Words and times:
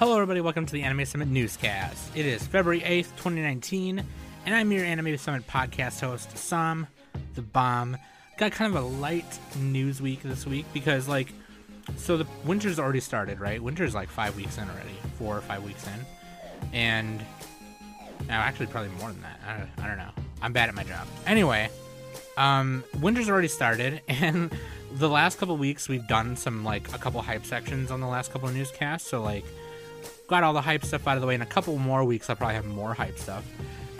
Hello, 0.00 0.14
everybody. 0.14 0.40
Welcome 0.40 0.64
to 0.64 0.72
the 0.72 0.82
Anime 0.82 1.04
Summit 1.04 1.28
newscast. 1.28 2.16
It 2.16 2.24
is 2.24 2.46
February 2.46 2.80
8th, 2.80 3.10
2019, 3.16 4.02
and 4.46 4.54
I'm 4.54 4.72
your 4.72 4.82
Anime 4.82 5.18
Summit 5.18 5.46
podcast 5.46 6.00
host, 6.00 6.38
Sam 6.38 6.86
the 7.34 7.42
Bomb. 7.42 7.98
Got 8.38 8.52
kind 8.52 8.74
of 8.74 8.82
a 8.82 8.86
light 8.86 9.38
news 9.58 10.00
week 10.00 10.22
this 10.22 10.46
week 10.46 10.64
because, 10.72 11.06
like, 11.06 11.34
so 11.98 12.16
the 12.16 12.26
winter's 12.46 12.78
already 12.78 13.00
started, 13.00 13.40
right? 13.40 13.62
Winter's 13.62 13.94
like 13.94 14.08
five 14.08 14.34
weeks 14.36 14.56
in 14.56 14.70
already, 14.70 14.96
four 15.18 15.36
or 15.36 15.42
five 15.42 15.62
weeks 15.62 15.86
in. 15.86 16.06
And, 16.72 17.18
no, 18.26 18.32
actually, 18.32 18.68
probably 18.68 18.92
more 18.92 19.10
than 19.10 19.20
that. 19.20 19.38
I 19.46 19.58
don't, 19.58 19.84
I 19.84 19.86
don't 19.86 19.98
know. 19.98 20.12
I'm 20.40 20.54
bad 20.54 20.70
at 20.70 20.74
my 20.74 20.84
job. 20.84 21.06
Anyway, 21.26 21.68
um, 22.38 22.84
winter's 23.02 23.28
already 23.28 23.48
started, 23.48 24.00
and 24.08 24.50
the 24.94 25.10
last 25.10 25.36
couple 25.36 25.58
weeks 25.58 25.90
we've 25.90 26.08
done 26.08 26.38
some 26.38 26.64
like 26.64 26.90
a 26.94 26.98
couple 26.98 27.20
hype 27.20 27.44
sections 27.44 27.90
on 27.90 28.00
the 28.00 28.06
last 28.06 28.32
couple 28.32 28.48
of 28.48 28.54
newscasts. 28.54 29.06
So 29.06 29.20
like, 29.20 29.44
got 30.30 30.44
all 30.44 30.52
the 30.52 30.60
hype 30.60 30.84
stuff 30.84 31.06
out 31.06 31.16
of 31.16 31.20
the 31.20 31.26
way. 31.26 31.34
In 31.34 31.42
a 31.42 31.46
couple 31.46 31.76
more 31.76 32.04
weeks, 32.04 32.30
I'll 32.30 32.36
probably 32.36 32.54
have 32.54 32.64
more 32.64 32.94
hype 32.94 33.18
stuff 33.18 33.44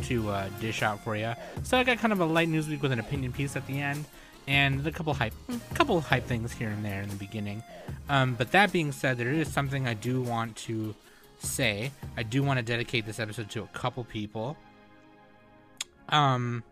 to 0.05 0.31
uh, 0.31 0.49
dish 0.61 0.83
out 0.83 1.03
for 1.03 1.17
you. 1.17 1.35
So 1.65 1.77
I 1.77 1.83
got 1.83 1.99
kind 1.99 2.13
of 2.13 2.21
a 2.21 2.25
light 2.25 2.49
news 2.49 2.69
week 2.69 2.81
with 2.81 2.93
an 2.93 3.01
opinion 3.01 3.33
piece 3.33 3.57
at 3.57 3.67
the 3.67 3.81
end, 3.81 4.05
and 4.47 4.87
a 4.87 4.93
couple 4.93 5.13
hype, 5.13 5.35
couple 5.75 6.01
hype 6.01 6.27
things 6.27 6.53
here 6.53 6.69
and 6.69 6.85
there 6.85 7.03
in 7.03 7.09
the 7.09 7.17
beginning. 7.17 7.63
Um, 8.09 8.35
but 8.35 8.53
that 8.53 8.73
being 8.73 8.93
said, 8.93 9.19
there 9.19 9.33
is 9.33 9.53
something 9.53 9.89
I 9.89 9.95
do 9.95 10.23
want 10.23 10.57
to 10.69 10.95
say. 11.41 11.91
I 12.17 12.23
do 12.23 12.45
want 12.45 12.59
to 12.59 12.63
dedicate 12.63 13.07
this 13.07 13.19
episode 13.19 13.51
to 13.51 13.63
a 13.63 13.69
couple 13.69 14.05
people. 14.05 14.57
Um, 16.09 16.63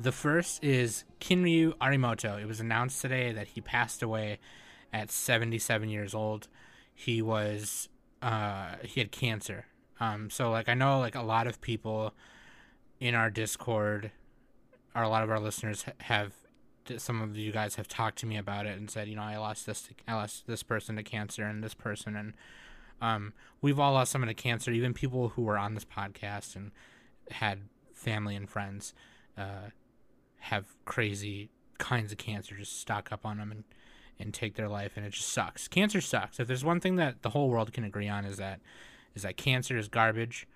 the 0.00 0.12
first 0.12 0.64
is 0.64 1.04
Kinryuu 1.20 1.74
Arimoto. 1.74 2.40
It 2.40 2.46
was 2.46 2.58
announced 2.58 3.02
today 3.02 3.32
that 3.32 3.48
he 3.48 3.60
passed 3.60 4.02
away 4.02 4.38
at 4.94 5.10
77 5.10 5.90
years 5.90 6.14
old. 6.14 6.48
He 6.94 7.20
was 7.20 7.90
uh 8.22 8.76
he 8.82 9.00
had 9.00 9.12
cancer. 9.12 9.66
Um 9.98 10.30
so 10.30 10.50
like 10.50 10.68
I 10.68 10.74
know 10.74 10.98
like 10.98 11.14
a 11.14 11.22
lot 11.22 11.46
of 11.46 11.60
people 11.60 12.14
in 12.98 13.14
our 13.14 13.30
Discord 13.30 14.10
or 14.94 15.02
a 15.02 15.08
lot 15.08 15.22
of 15.22 15.30
our 15.30 15.40
listeners 15.40 15.84
have 16.00 16.32
some 16.96 17.22
of 17.22 17.36
you 17.36 17.52
guys 17.52 17.76
have 17.76 17.86
talked 17.86 18.18
to 18.18 18.26
me 18.26 18.36
about 18.36 18.66
it 18.66 18.76
and 18.76 18.90
said, 18.90 19.06
you 19.06 19.14
know, 19.14 19.22
I 19.22 19.36
lost 19.36 19.66
this 19.66 19.88
I 20.08 20.14
lost 20.14 20.46
this 20.46 20.62
person 20.62 20.96
to 20.96 21.02
cancer 21.02 21.44
and 21.44 21.62
this 21.62 21.74
person 21.74 22.16
and 22.16 22.34
um 23.00 23.32
we've 23.62 23.78
all 23.78 23.92
lost 23.92 24.12
someone 24.12 24.28
to 24.28 24.34
cancer, 24.34 24.70
even 24.70 24.94
people 24.94 25.30
who 25.30 25.42
were 25.42 25.58
on 25.58 25.74
this 25.74 25.84
podcast 25.84 26.56
and 26.56 26.72
had 27.30 27.60
family 27.94 28.34
and 28.34 28.48
friends 28.48 28.94
uh 29.38 29.70
have 30.38 30.66
crazy 30.84 31.50
kinds 31.78 32.12
of 32.12 32.18
cancer 32.18 32.56
just 32.56 32.78
stock 32.80 33.10
up 33.12 33.24
on 33.24 33.38
them 33.38 33.50
and 33.50 33.64
and 34.20 34.34
take 34.34 34.54
their 34.54 34.68
life 34.68 34.92
and 34.96 35.04
it 35.04 35.12
just 35.12 35.28
sucks. 35.28 35.68
Cancer 35.68 36.00
sucks. 36.00 36.38
If 36.38 36.46
there's 36.46 36.64
one 36.64 36.80
thing 36.80 36.96
that 36.96 37.22
the 37.22 37.30
whole 37.30 37.48
world 37.48 37.72
can 37.72 37.84
agree 37.84 38.08
on 38.08 38.24
is 38.24 38.36
that 38.36 38.60
is 39.14 39.22
that 39.22 39.36
cancer 39.36 39.76
is 39.76 39.88
garbage. 39.88 40.46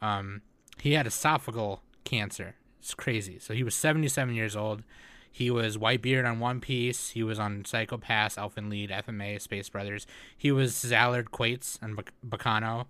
Um 0.00 0.42
he 0.80 0.94
had 0.94 1.06
esophageal 1.06 1.80
cancer. 2.04 2.56
It's 2.80 2.94
crazy. 2.94 3.38
So 3.38 3.54
he 3.54 3.62
was 3.62 3.74
77 3.74 4.34
years 4.34 4.56
old. 4.56 4.82
He 5.30 5.50
was 5.50 5.78
whitebeard 5.78 6.28
on 6.28 6.40
one 6.40 6.60
piece. 6.60 7.10
He 7.10 7.22
was 7.22 7.38
on 7.38 7.64
psycho-pass 7.64 8.36
elfen 8.36 8.70
lied 8.70 9.04
fma 9.06 9.40
space 9.40 9.68
brothers. 9.68 10.06
He 10.36 10.50
was 10.50 10.74
szilard 10.74 11.30
quates 11.30 11.78
and 11.80 11.98
baccano. 12.26 12.86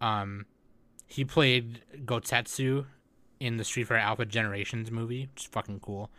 Um 0.00 0.46
he 1.06 1.24
played 1.24 1.82
gotetsu 2.04 2.86
in 3.40 3.56
the 3.56 3.64
Street 3.64 3.84
Fighter 3.84 4.00
Alpha 4.00 4.26
Generations 4.26 4.90
movie, 4.90 5.28
which 5.32 5.44
is 5.44 5.48
fucking 5.48 5.80
cool. 5.80 6.10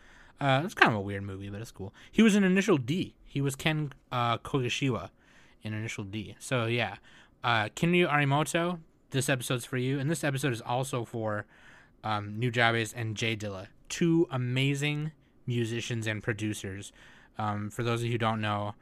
Uh, 0.42 0.64
it's 0.66 0.74
kind 0.74 0.92
of 0.92 0.98
a 0.98 1.02
weird 1.02 1.22
movie, 1.22 1.50
but 1.50 1.62
it's 1.62 1.72
cool. 1.72 1.94
He 2.12 2.24
was 2.24 2.36
in 2.36 2.44
Initial 2.44 2.78
D. 2.78 3.14
He 3.24 3.42
was 3.42 3.56
Ken 3.56 3.94
uh, 4.12 4.40
Kogashiwa 4.40 5.12
in 5.62 5.74
Initial 5.74 6.04
D. 6.04 6.36
So 6.40 6.66
yeah, 6.66 6.96
uh, 7.44 7.66
Kinryuu 7.76 8.12
Arimoto. 8.12 8.80
This 9.12 9.30
episode's 9.30 9.66
for 9.66 9.78
you, 9.78 10.00
and 10.00 10.10
this 10.10 10.24
episode 10.24 10.54
is 10.54 10.62
also 10.62 11.06
for 11.06 11.46
um, 12.04 12.38
Nujabes 12.40 12.94
and 12.96 13.16
J 13.16 13.36
Dilla, 13.36 13.68
two 13.90 14.28
amazing 14.32 15.12
musicians 15.46 16.08
and 16.08 16.24
producers. 16.24 16.92
Um, 17.38 17.70
for 17.70 17.84
those 17.84 18.00
of 18.00 18.06
you 18.06 18.14
who 18.14 18.18
don't 18.18 18.42
know, 18.42 18.74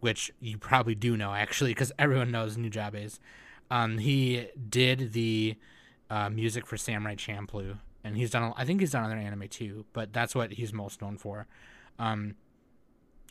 which 0.00 0.30
you 0.40 0.58
probably 0.58 0.94
do 0.94 1.16
know 1.16 1.32
actually, 1.32 1.70
because 1.70 1.90
everyone 1.98 2.30
knows 2.30 2.56
Nujabes. 2.56 3.18
Um, 3.70 3.98
he 3.98 4.48
did 4.68 5.14
the 5.14 5.56
uh, 6.10 6.28
music 6.28 6.66
for 6.66 6.76
Samurai 6.76 7.14
Champloo, 7.14 7.78
and 8.04 8.16
he's 8.16 8.30
done. 8.30 8.52
I 8.56 8.64
think 8.64 8.80
he's 8.80 8.92
done 8.92 9.04
other 9.04 9.16
anime 9.16 9.48
too, 9.48 9.84
but 9.92 10.12
that's 10.12 10.34
what 10.34 10.52
he's 10.52 10.72
most 10.72 11.00
known 11.02 11.16
for. 11.16 11.46
Um, 11.98 12.36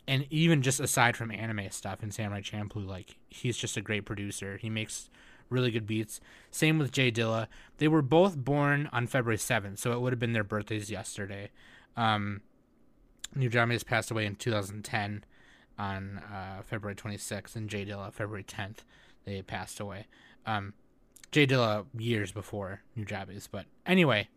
and 0.06 0.26
even 0.30 0.62
just 0.62 0.80
aside 0.80 1.16
from 1.16 1.30
anime 1.30 1.70
stuff 1.70 2.02
and 2.02 2.12
Samurai 2.12 2.40
Champloo, 2.40 2.86
like 2.86 3.16
he's 3.28 3.56
just 3.56 3.76
a 3.76 3.80
great 3.80 4.04
producer. 4.04 4.56
He 4.56 4.68
makes 4.68 5.10
really 5.48 5.70
good 5.70 5.86
beats. 5.86 6.20
Same 6.50 6.78
with 6.78 6.90
J 6.90 7.12
Dilla. 7.12 7.46
They 7.78 7.88
were 7.88 8.02
both 8.02 8.36
born 8.36 8.88
on 8.92 9.06
February 9.06 9.38
seventh, 9.38 9.78
so 9.78 9.92
it 9.92 10.00
would 10.00 10.12
have 10.12 10.20
been 10.20 10.32
their 10.32 10.44
birthdays 10.44 10.90
yesterday. 10.90 11.50
Um, 11.96 12.40
Nujabes 13.36 13.84
passed 13.84 14.10
away 14.10 14.26
in 14.26 14.34
2010 14.34 15.24
on 15.78 16.18
uh, 16.18 16.62
February 16.62 16.96
26th, 16.96 17.56
and 17.56 17.68
J 17.68 17.84
Dilla 17.84 18.12
February 18.12 18.44
10th. 18.44 18.78
They 19.24 19.42
passed 19.42 19.80
away. 19.80 20.06
Um, 20.46 20.74
J 21.30 21.46
Dilla 21.46 21.86
years 21.96 22.32
before 22.32 22.82
New 22.96 23.04
Nujabes. 23.04 23.48
But 23.50 23.66
anyway, 23.86 24.28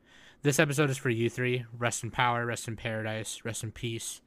this 0.46 0.60
episode 0.60 0.92
is 0.92 0.98
for 0.98 1.10
you 1.10 1.30
three. 1.30 1.66
Rest 1.78 2.04
in 2.04 2.12
power, 2.12 2.46
rest 2.46 2.68
in 2.68 2.76
paradise, 2.76 3.44
rest 3.44 3.64
in 3.64 3.72
peace. 3.72 4.22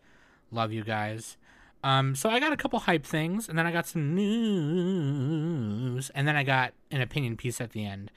Love 0.51 0.73
you 0.73 0.83
guys. 0.83 1.37
Um, 1.84 2.17
so 2.17 2.29
I 2.29 2.41
got 2.41 2.53
a 2.53 2.56
couple 2.56 2.81
hype 2.81 3.06
things, 3.06 3.49
and 3.49 3.56
then 3.56 3.67
I 3.67 3.73
got 3.73 3.87
some 3.87 4.17
news, 4.17 6.11
and 6.11 6.27
then 6.27 6.34
I 6.34 6.43
got 6.43 6.75
an 6.91 7.01
opinion 7.01 7.37
piece 7.37 7.61
at 7.61 7.71
the 7.71 7.87
end, 7.87 8.11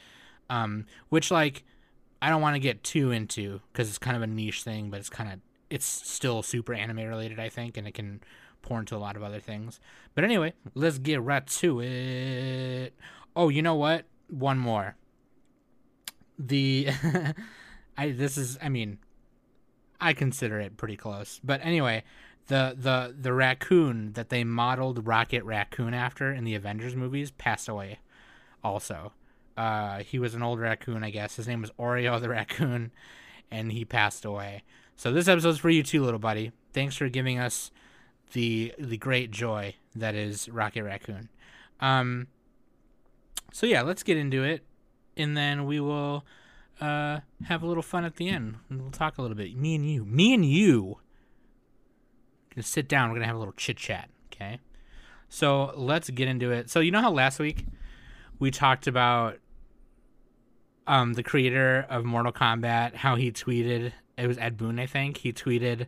um, 0.49 0.87
which 1.09 1.29
like 1.29 1.63
I 2.23 2.29
don't 2.29 2.41
want 2.41 2.55
to 2.55 2.59
get 2.59 2.83
too 2.83 3.11
into 3.11 3.61
because 3.71 3.87
it's 3.87 3.99
kind 3.99 4.17
of 4.17 4.23
a 4.23 4.27
niche 4.27 4.63
thing, 4.63 4.89
but 4.89 4.99
it's 4.99 5.09
kind 5.09 5.31
of 5.31 5.39
it's 5.69 5.85
still 5.85 6.41
super 6.41 6.73
anime 6.73 7.05
related, 7.07 7.39
I 7.39 7.49
think, 7.49 7.77
and 7.77 7.87
it 7.87 7.93
can 7.93 8.21
pour 8.63 8.79
into 8.79 8.95
a 8.95 8.97
lot 8.97 9.15
of 9.15 9.21
other 9.21 9.39
things. 9.39 9.79
But 10.15 10.23
anyway, 10.23 10.53
let's 10.73 10.97
get 10.97 11.21
right 11.21 11.45
to 11.45 11.81
it. 11.81 12.95
Oh, 13.35 13.49
you 13.49 13.61
know 13.61 13.75
what? 13.75 14.05
one 14.31 14.57
more. 14.57 14.95
The 16.39 16.89
I 17.97 18.11
this 18.11 18.37
is 18.37 18.57
I 18.61 18.69
mean 18.69 18.99
I 19.99 20.13
consider 20.13 20.59
it 20.59 20.77
pretty 20.77 20.97
close. 20.97 21.39
But 21.43 21.61
anyway, 21.63 22.03
the 22.47 22.75
the 22.77 23.15
the 23.19 23.33
raccoon 23.33 24.13
that 24.13 24.29
they 24.29 24.43
modeled 24.43 25.05
Rocket 25.07 25.43
Raccoon 25.43 25.93
after 25.93 26.31
in 26.31 26.43
the 26.43 26.55
Avengers 26.55 26.95
movies 26.95 27.31
passed 27.31 27.69
away 27.69 27.99
also. 28.63 29.13
Uh 29.57 29.99
he 29.99 30.19
was 30.19 30.33
an 30.33 30.43
old 30.43 30.59
raccoon, 30.59 31.03
I 31.03 31.09
guess. 31.09 31.35
His 31.35 31.47
name 31.47 31.61
was 31.61 31.71
Oreo 31.71 32.19
the 32.19 32.29
raccoon 32.29 32.91
and 33.51 33.71
he 33.71 33.85
passed 33.85 34.25
away. 34.25 34.63
So 34.95 35.11
this 35.11 35.27
episode's 35.27 35.59
for 35.59 35.69
you 35.69 35.83
too, 35.83 36.03
little 36.03 36.19
buddy. 36.19 36.51
Thanks 36.73 36.95
for 36.95 37.09
giving 37.09 37.39
us 37.39 37.71
the 38.33 38.73
the 38.79 38.97
great 38.97 39.31
joy 39.31 39.75
that 39.95 40.15
is 40.15 40.47
Rocket 40.49 40.83
Raccoon. 40.83 41.29
Um 41.79 42.27
so 43.51 43.65
yeah, 43.65 43.81
let's 43.81 44.03
get 44.03 44.15
into 44.17 44.43
it, 44.43 44.63
and 45.17 45.35
then 45.35 45.65
we 45.65 45.79
will 45.81 46.25
uh, 46.81 47.19
have 47.45 47.61
a 47.61 47.67
little 47.67 47.83
fun 47.83 48.03
at 48.03 48.15
the 48.15 48.27
end. 48.27 48.57
We'll 48.69 48.89
talk 48.89 49.17
a 49.17 49.21
little 49.21 49.37
bit. 49.37 49.55
Me 49.55 49.75
and 49.75 49.89
you, 49.89 50.03
me 50.03 50.33
and 50.33 50.43
you. 50.43 50.97
Gonna 52.53 52.63
sit 52.63 52.87
down. 52.87 53.09
We're 53.09 53.17
gonna 53.17 53.27
have 53.27 53.35
a 53.35 53.39
little 53.39 53.53
chit 53.53 53.77
chat. 53.77 54.09
Okay. 54.33 54.59
So 55.29 55.71
let's 55.75 56.09
get 56.09 56.27
into 56.27 56.51
it. 56.51 56.69
So 56.69 56.79
you 56.79 56.91
know 56.91 57.01
how 57.01 57.11
last 57.11 57.39
week 57.39 57.65
we 58.39 58.51
talked 58.51 58.87
about 58.87 59.37
um, 60.87 61.13
the 61.13 61.23
creator 61.23 61.85
of 61.89 62.03
Mortal 62.03 62.33
Kombat, 62.33 62.95
how 62.95 63.15
he 63.15 63.31
tweeted. 63.31 63.93
It 64.17 64.27
was 64.27 64.37
Ed 64.39 64.57
Boon, 64.57 64.79
I 64.79 64.87
think. 64.87 65.17
He 65.17 65.31
tweeted 65.31 65.85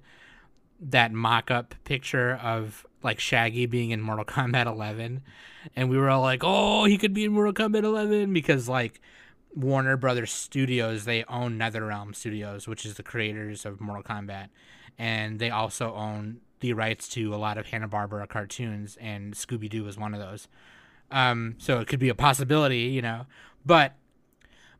that 0.80 1.12
mock-up 1.12 1.76
picture 1.84 2.36
of 2.36 2.86
like 3.02 3.20
Shaggy 3.20 3.66
being 3.66 3.92
in 3.92 4.00
Mortal 4.00 4.26
Kombat 4.26 4.68
11, 4.68 5.24
and 5.76 5.90
we 5.90 5.98
were 5.98 6.10
all 6.10 6.22
like, 6.22 6.42
"Oh, 6.44 6.86
he 6.86 6.98
could 6.98 7.14
be 7.14 7.26
in 7.26 7.34
Mortal 7.34 7.54
Kombat 7.54 7.84
11" 7.84 8.32
because 8.32 8.70
like 8.70 9.02
Warner 9.56 9.98
Brothers 9.98 10.32
Studios, 10.32 11.06
they 11.06 11.24
own 11.26 11.58
NetherRealm 11.58 12.16
Studios, 12.16 12.68
which 12.68 12.86
is 12.86 12.96
the 12.96 13.04
creators 13.04 13.66
of 13.66 13.80
Mortal 13.80 14.04
Kombat, 14.04 14.50
and 14.98 15.40
they 15.40 15.50
also 15.50 15.94
own 15.94 16.42
the 16.60 16.74
rights 16.74 17.08
to 17.10 17.34
a 17.34 17.38
lot 17.38 17.58
of 17.58 17.68
Hanna 17.68 17.88
Barbera 17.88 18.28
cartoons, 18.28 18.98
and 19.00 19.34
Scooby 19.34 19.70
Doo 19.70 19.88
is 19.88 19.98
one 19.98 20.14
of 20.14 20.20
those. 20.20 20.48
Um, 21.12 21.56
so 21.60 21.80
it 21.80 21.88
could 21.88 22.00
be 22.00 22.10
a 22.10 22.16
possibility, 22.16 22.84
you 22.84 23.02
know, 23.02 23.26
but 23.66 23.94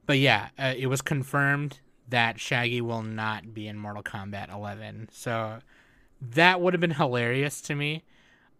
but 0.06 0.18
yeah, 0.18 0.50
uh, 0.58 0.74
it 0.76 0.88
was 0.88 1.02
confirmed 1.02 1.80
that 2.10 2.40
Shaggy 2.40 2.82
will 2.82 3.04
not 3.04 3.54
be 3.54 3.68
in 3.68 3.78
Mortal 3.78 4.04
Kombat 4.04 4.54
11. 4.54 5.10
So 5.12 5.60
that 6.22 6.60
would 6.60 6.74
have 6.74 6.82
been 6.82 6.92
hilarious 6.92 7.62
to 7.62 7.76
me. 7.76 8.04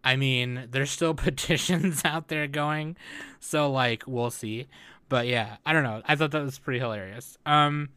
I 0.02 0.16
mean, 0.16 0.68
there's 0.70 0.90
still 0.90 1.14
petitions 1.14 2.02
out 2.04 2.28
there 2.28 2.46
going, 2.46 2.96
so 3.40 3.70
like 3.70 4.04
we'll 4.06 4.30
see. 4.30 4.66
But 5.08 5.26
yeah, 5.26 5.56
I 5.64 5.72
don't 5.72 5.82
know. 5.82 6.02
I 6.06 6.16
thought 6.16 6.30
that 6.32 6.42
was 6.42 6.58
pretty 6.58 6.80
hilarious. 6.80 7.36
Um, 7.46 7.90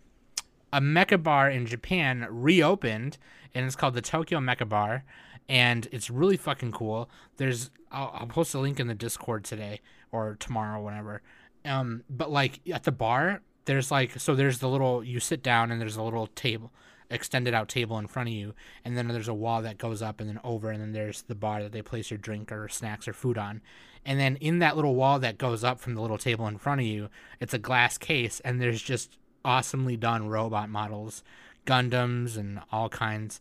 a 0.74 0.82
mecha 0.82 1.22
bar 1.22 1.50
in 1.50 1.66
Japan 1.66 2.28
reopened, 2.30 3.18
and 3.54 3.66
it's 3.66 3.76
called 3.76 3.94
the 3.94 4.02
Tokyo 4.02 4.40
Mecha 4.40 4.68
Bar, 4.68 5.04
and 5.48 5.88
it's 5.92 6.10
really 6.10 6.38
fucking 6.38 6.74
cool. 6.74 7.10
There's 7.38 7.72
I'll, 7.92 8.12
I'll 8.14 8.28
post 8.28 8.54
a 8.54 8.60
link 8.60 8.80
in 8.80 8.88
the 8.88 8.96
Discord 8.96 9.46
today 9.46 9.82
or 10.12 10.36
tomorrow, 10.40 10.82
whenever. 10.82 11.22
Um, 11.64 12.04
but 12.10 12.30
like 12.30 12.60
at 12.72 12.84
the 12.84 12.92
bar, 12.92 13.42
there's 13.66 13.92
like 13.92 14.20
so 14.20 14.34
there's 14.34 14.60
the 14.60 14.70
little 14.70 15.04
you 15.04 15.20
sit 15.20 15.44
down 15.44 15.72
and 15.72 15.80
there's 15.80 15.98
a 15.98 16.04
little 16.04 16.28
table 16.28 16.72
extended 17.10 17.54
out 17.54 17.70
table 17.70 17.98
in 18.00 18.08
front 18.08 18.28
of 18.28 18.34
you 18.34 18.54
and 18.84 18.98
then 18.98 19.08
there's 19.08 19.30
a 19.30 19.34
wall 19.34 19.62
that 19.62 19.78
goes 19.78 20.02
up 20.02 20.20
and 20.20 20.30
then 20.30 20.40
over 20.44 20.72
and 20.72 20.82
then 20.82 20.92
there's 20.92 21.22
the 21.24 21.36
bar 21.36 21.64
that 21.64 21.72
they 21.72 21.82
place 21.82 22.12
your 22.12 22.18
drink 22.18 22.52
or 22.52 22.68
snacks 22.68 23.08
or 23.08 23.14
food 23.14 23.38
on 23.38 23.62
and 24.08 24.20
then 24.20 24.38
in 24.38 24.60
that 24.60 24.76
little 24.76 24.96
wall 24.96 25.20
that 25.20 25.38
goes 25.38 25.64
up 25.64 25.80
from 25.80 25.94
the 25.94 26.02
little 26.02 26.18
table 26.18 26.48
in 26.48 26.58
front 26.58 26.82
of 26.82 26.88
you 26.88 27.10
it's 27.40 27.54
a 27.54 27.60
glass 27.60 27.98
case 27.98 28.40
and 28.40 28.60
there's 28.60 28.82
just 28.82 29.18
awesomely 29.46 29.96
done 29.96 30.28
robot 30.28 30.70
models 30.70 31.24
gundams 31.66 32.38
and 32.38 32.60
all 32.72 32.90
kinds 32.90 33.40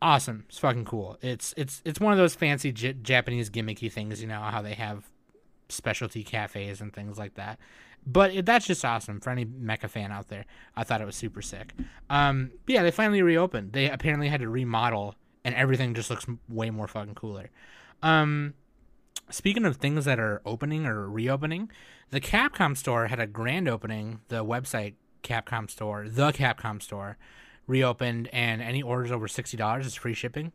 awesome 0.00 0.44
it's 0.48 0.58
fucking 0.58 0.84
cool 0.84 1.16
it's 1.20 1.54
it's 1.56 1.80
it's 1.84 2.00
one 2.00 2.12
of 2.12 2.18
those 2.18 2.34
fancy 2.34 2.72
J- 2.72 2.94
japanese 2.94 3.50
gimmicky 3.50 3.92
things 3.92 4.20
you 4.20 4.26
know 4.26 4.40
how 4.40 4.60
they 4.60 4.74
have 4.74 5.04
specialty 5.68 6.24
cafes 6.24 6.80
and 6.80 6.92
things 6.92 7.18
like 7.18 7.34
that 7.34 7.58
but 8.06 8.34
it, 8.34 8.46
that's 8.46 8.66
just 8.66 8.84
awesome 8.84 9.20
for 9.20 9.30
any 9.30 9.44
mecha 9.44 9.88
fan 9.88 10.10
out 10.10 10.28
there. 10.28 10.44
I 10.76 10.84
thought 10.84 11.00
it 11.00 11.04
was 11.04 11.16
super 11.16 11.42
sick. 11.42 11.72
Um, 12.10 12.50
yeah, 12.66 12.82
they 12.82 12.90
finally 12.90 13.22
reopened. 13.22 13.72
They 13.72 13.88
apparently 13.88 14.28
had 14.28 14.40
to 14.40 14.48
remodel, 14.48 15.14
and 15.44 15.54
everything 15.54 15.94
just 15.94 16.10
looks 16.10 16.26
way 16.48 16.70
more 16.70 16.88
fucking 16.88 17.14
cooler. 17.14 17.50
Um, 18.02 18.54
speaking 19.32 19.64
of 19.64 19.76
things 19.76 20.04
that 20.04 20.20
are 20.20 20.42
opening 20.44 20.86
or 20.86 21.08
reopening, 21.08 21.70
the 22.10 22.20
Capcom 22.20 22.76
store 22.76 23.08
had 23.08 23.18
a 23.18 23.26
grand 23.26 23.68
opening. 23.68 24.20
The 24.28 24.44
website 24.44 24.94
Capcom 25.22 25.70
store, 25.70 26.08
the 26.08 26.32
Capcom 26.32 26.82
store, 26.82 27.16
reopened, 27.66 28.28
and 28.32 28.62
any 28.62 28.82
orders 28.82 29.10
over 29.10 29.26
sixty 29.28 29.56
dollars 29.56 29.86
is 29.86 29.94
free 29.94 30.14
shipping. 30.14 30.52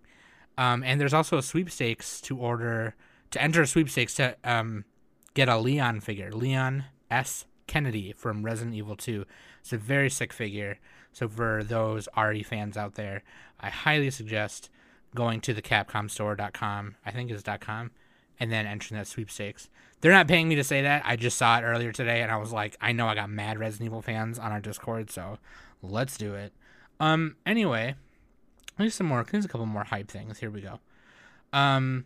Um, 0.57 0.83
and 0.83 0.99
there's 0.99 1.13
also 1.13 1.37
a 1.37 1.43
sweepstakes 1.43 2.19
to 2.21 2.37
order 2.37 2.95
to 3.31 3.41
enter 3.41 3.61
a 3.61 3.67
sweepstakes 3.67 4.15
to 4.15 4.35
um, 4.43 4.85
get 5.33 5.49
a 5.49 5.57
Leon 5.57 5.99
figure. 5.99 6.31
Leon 6.31 6.85
S. 7.11 7.45
Kennedy 7.67 8.13
from 8.13 8.43
Resident 8.43 8.75
Evil 8.75 8.95
2. 8.95 9.25
It's 9.59 9.73
a 9.73 9.77
very 9.77 10.09
sick 10.09 10.33
figure. 10.33 10.79
So 11.11 11.27
for 11.27 11.63
those 11.63 12.07
RE 12.17 12.41
fans 12.43 12.77
out 12.77 12.95
there, 12.95 13.23
I 13.59 13.69
highly 13.69 14.09
suggest 14.09 14.69
going 15.13 15.41
to 15.41 15.53
the 15.53 15.61
capcomstore.com. 15.61 16.95
I 17.05 17.11
think 17.11 17.29
it's 17.29 17.43
.com 17.59 17.91
and 18.39 18.51
then 18.51 18.65
entering 18.65 18.97
that 18.97 19.07
sweepstakes. 19.07 19.69
They're 20.01 20.11
not 20.11 20.27
paying 20.27 20.47
me 20.47 20.55
to 20.55 20.63
say 20.63 20.83
that. 20.83 21.03
I 21.05 21.15
just 21.15 21.37
saw 21.37 21.57
it 21.57 21.63
earlier 21.63 21.91
today 21.91 22.21
and 22.21 22.31
I 22.31 22.37
was 22.37 22.51
like, 22.51 22.77
I 22.79 22.91
know 22.91 23.07
I 23.07 23.15
got 23.15 23.29
mad 23.29 23.59
Resident 23.59 23.87
Evil 23.87 24.01
fans 24.01 24.37
on 24.37 24.51
our 24.51 24.59
Discord, 24.59 25.09
so 25.09 25.39
let's 25.81 26.17
do 26.17 26.35
it. 26.35 26.53
Um 26.99 27.35
anyway, 27.45 27.95
there's 28.77 28.95
some 28.95 29.07
more 29.07 29.25
there's 29.29 29.45
a 29.45 29.47
couple 29.47 29.65
more 29.65 29.83
hype 29.83 30.09
things. 30.09 30.39
Here 30.39 30.51
we 30.51 30.61
go. 30.61 30.79
Um 31.51 32.05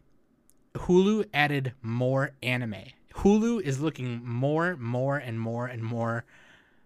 Hulu 0.76 1.26
added 1.34 1.74
more 1.82 2.32
anime. 2.42 2.86
Hulu 3.16 3.62
is 3.62 3.82
looking 3.82 4.26
more, 4.26 4.78
more, 4.78 5.18
and 5.18 5.40
more 5.40 5.68
and 5.68 5.84
more 5.84 6.24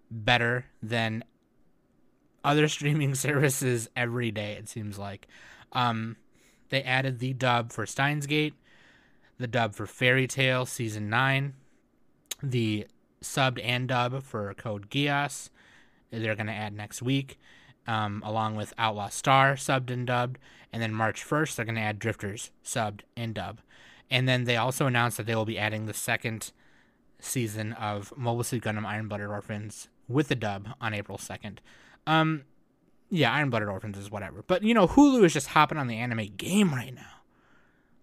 better 0.09 0.65
than 0.81 1.23
other 2.43 2.67
streaming 2.67 3.15
services 3.15 3.89
every 3.95 4.31
day. 4.31 4.53
It 4.53 4.69
seems 4.69 4.97
like 4.97 5.27
um, 5.71 6.17
they 6.69 6.81
added 6.83 7.19
the 7.19 7.33
dub 7.33 7.71
for 7.71 7.85
Steins 7.85 8.25
Gate, 8.25 8.53
the 9.37 9.47
dub 9.47 9.75
for 9.75 9.85
Fairy 9.85 10.27
Tail 10.27 10.65
season 10.65 11.09
nine, 11.09 11.53
the 12.41 12.87
subbed 13.21 13.59
and 13.63 13.87
dub 13.87 14.23
for 14.23 14.53
Code 14.53 14.89
Geass. 14.89 15.49
They're 16.11 16.35
going 16.35 16.47
to 16.47 16.53
add 16.53 16.73
next 16.73 17.01
week, 17.01 17.37
um, 17.87 18.21
along 18.25 18.55
with 18.55 18.73
Outlaw 18.77 19.09
Star 19.09 19.55
subbed 19.55 19.91
and 19.91 20.07
dubbed, 20.07 20.37
and 20.71 20.81
then 20.81 20.93
March 20.93 21.23
first 21.23 21.57
they're 21.57 21.65
going 21.65 21.75
to 21.75 21.81
add 21.81 21.99
Drifters 21.99 22.51
subbed 22.63 23.01
and 23.17 23.33
dub. 23.33 23.59
And 24.09 24.29
then 24.29 24.43
they 24.43 24.55
also 24.55 24.85
announced 24.85 25.17
that 25.17 25.25
they 25.25 25.35
will 25.35 25.45
be 25.45 25.57
adding 25.57 25.85
the 25.85 25.93
second 25.93 26.51
season 27.19 27.73
of 27.73 28.13
Mobile 28.15 28.43
Suit 28.43 28.63
Gundam 28.63 28.85
Iron 28.85 29.07
Blooded 29.07 29.27
Orphans 29.27 29.87
with 30.07 30.27
the 30.27 30.35
dub 30.35 30.69
on 30.79 30.93
April 30.93 31.17
2nd. 31.17 31.57
Um, 32.05 32.43
yeah, 33.09 33.31
Iron 33.33 33.49
Blooded 33.49 33.67
Orphans 33.67 33.97
is 33.97 34.11
whatever. 34.11 34.43
But, 34.45 34.63
you 34.63 34.73
know, 34.73 34.87
Hulu 34.87 35.23
is 35.23 35.33
just 35.33 35.47
hopping 35.47 35.77
on 35.77 35.87
the 35.87 35.97
anime 35.97 36.27
game 36.37 36.73
right 36.73 36.93
now. 36.93 37.14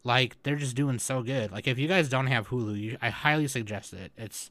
Like, 0.04 0.42
they're 0.42 0.56
just 0.56 0.74
doing 0.74 0.98
so 0.98 1.22
good. 1.22 1.52
Like, 1.52 1.68
if 1.68 1.78
you 1.78 1.88
guys 1.88 2.08
don't 2.08 2.26
have 2.26 2.48
Hulu, 2.48 2.78
you, 2.78 2.98
I 3.00 3.10
highly 3.10 3.46
suggest 3.48 3.92
it. 3.92 4.12
It's 4.16 4.50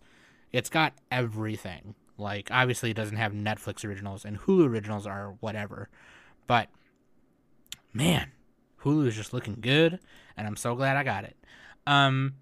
It's 0.51 0.69
got 0.69 0.93
everything. 1.11 1.95
Like, 2.17 2.49
obviously, 2.51 2.91
it 2.91 2.95
doesn't 2.95 3.17
have 3.17 3.33
Netflix 3.33 3.83
originals, 3.83 4.23
and 4.25 4.39
Hulu 4.39 4.67
originals 4.67 5.05
are 5.05 5.35
whatever. 5.39 5.89
But, 6.47 6.69
man, 7.93 8.31
Hulu 8.83 9.07
is 9.07 9.15
just 9.15 9.33
looking 9.33 9.57
good, 9.59 9.99
and 10.37 10.47
I'm 10.47 10.55
so 10.55 10.75
glad 10.75 10.97
I 10.97 11.03
got 11.03 11.23
it. 11.25 11.35
Um, 11.85 12.35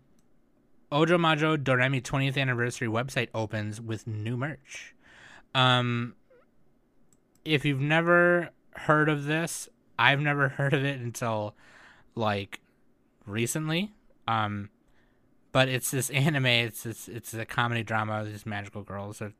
Ojamajo 0.91 1.57
Doremi 1.57 2.01
20th 2.01 2.37
anniversary 2.37 2.87
website 2.87 3.29
opens 3.33 3.79
with 3.79 4.07
new 4.07 4.35
merch. 4.35 4.95
Um, 5.53 6.15
if 7.45 7.65
you've 7.65 7.81
never 7.81 8.49
heard 8.75 9.09
of 9.09 9.25
this, 9.25 9.69
I've 9.97 10.19
never 10.19 10.49
heard 10.57 10.73
of 10.73 10.83
it 10.83 10.99
until 10.99 11.55
like 12.15 12.59
recently. 13.29 13.93
Um, 14.27 14.69
but 15.51 15.69
it's 15.69 15.91
this 15.91 16.09
anime. 16.11 16.45
It's 16.45 16.85
it's, 16.85 17.07
it's 17.07 17.33
a 17.33 17.45
comedy 17.45 17.83
drama. 17.83 18.23
These 18.25 18.45
magical 18.45 18.83
girls 18.83 19.21
are 19.21 19.33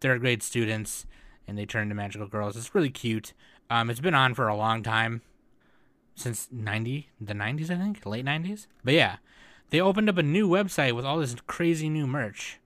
third 0.00 0.20
grade 0.20 0.42
students, 0.42 1.06
and 1.46 1.58
they 1.58 1.66
turn 1.66 1.84
into 1.84 1.94
magical 1.94 2.26
girls. 2.26 2.56
It's 2.56 2.74
really 2.74 2.90
cute. 2.90 3.32
Um, 3.68 3.90
it's 3.90 4.00
been 4.00 4.14
on 4.14 4.34
for 4.34 4.48
a 4.48 4.56
long 4.56 4.82
time, 4.82 5.22
since 6.14 6.48
ninety 6.50 7.10
the 7.20 7.34
nineties, 7.34 7.70
I 7.70 7.76
think, 7.76 8.04
late 8.06 8.24
nineties. 8.24 8.66
But 8.84 8.94
yeah, 8.94 9.16
they 9.70 9.80
opened 9.80 10.08
up 10.08 10.18
a 10.18 10.22
new 10.22 10.48
website 10.48 10.92
with 10.92 11.04
all 11.04 11.18
this 11.18 11.34
crazy 11.46 11.88
new 11.88 12.06
merch 12.06 12.60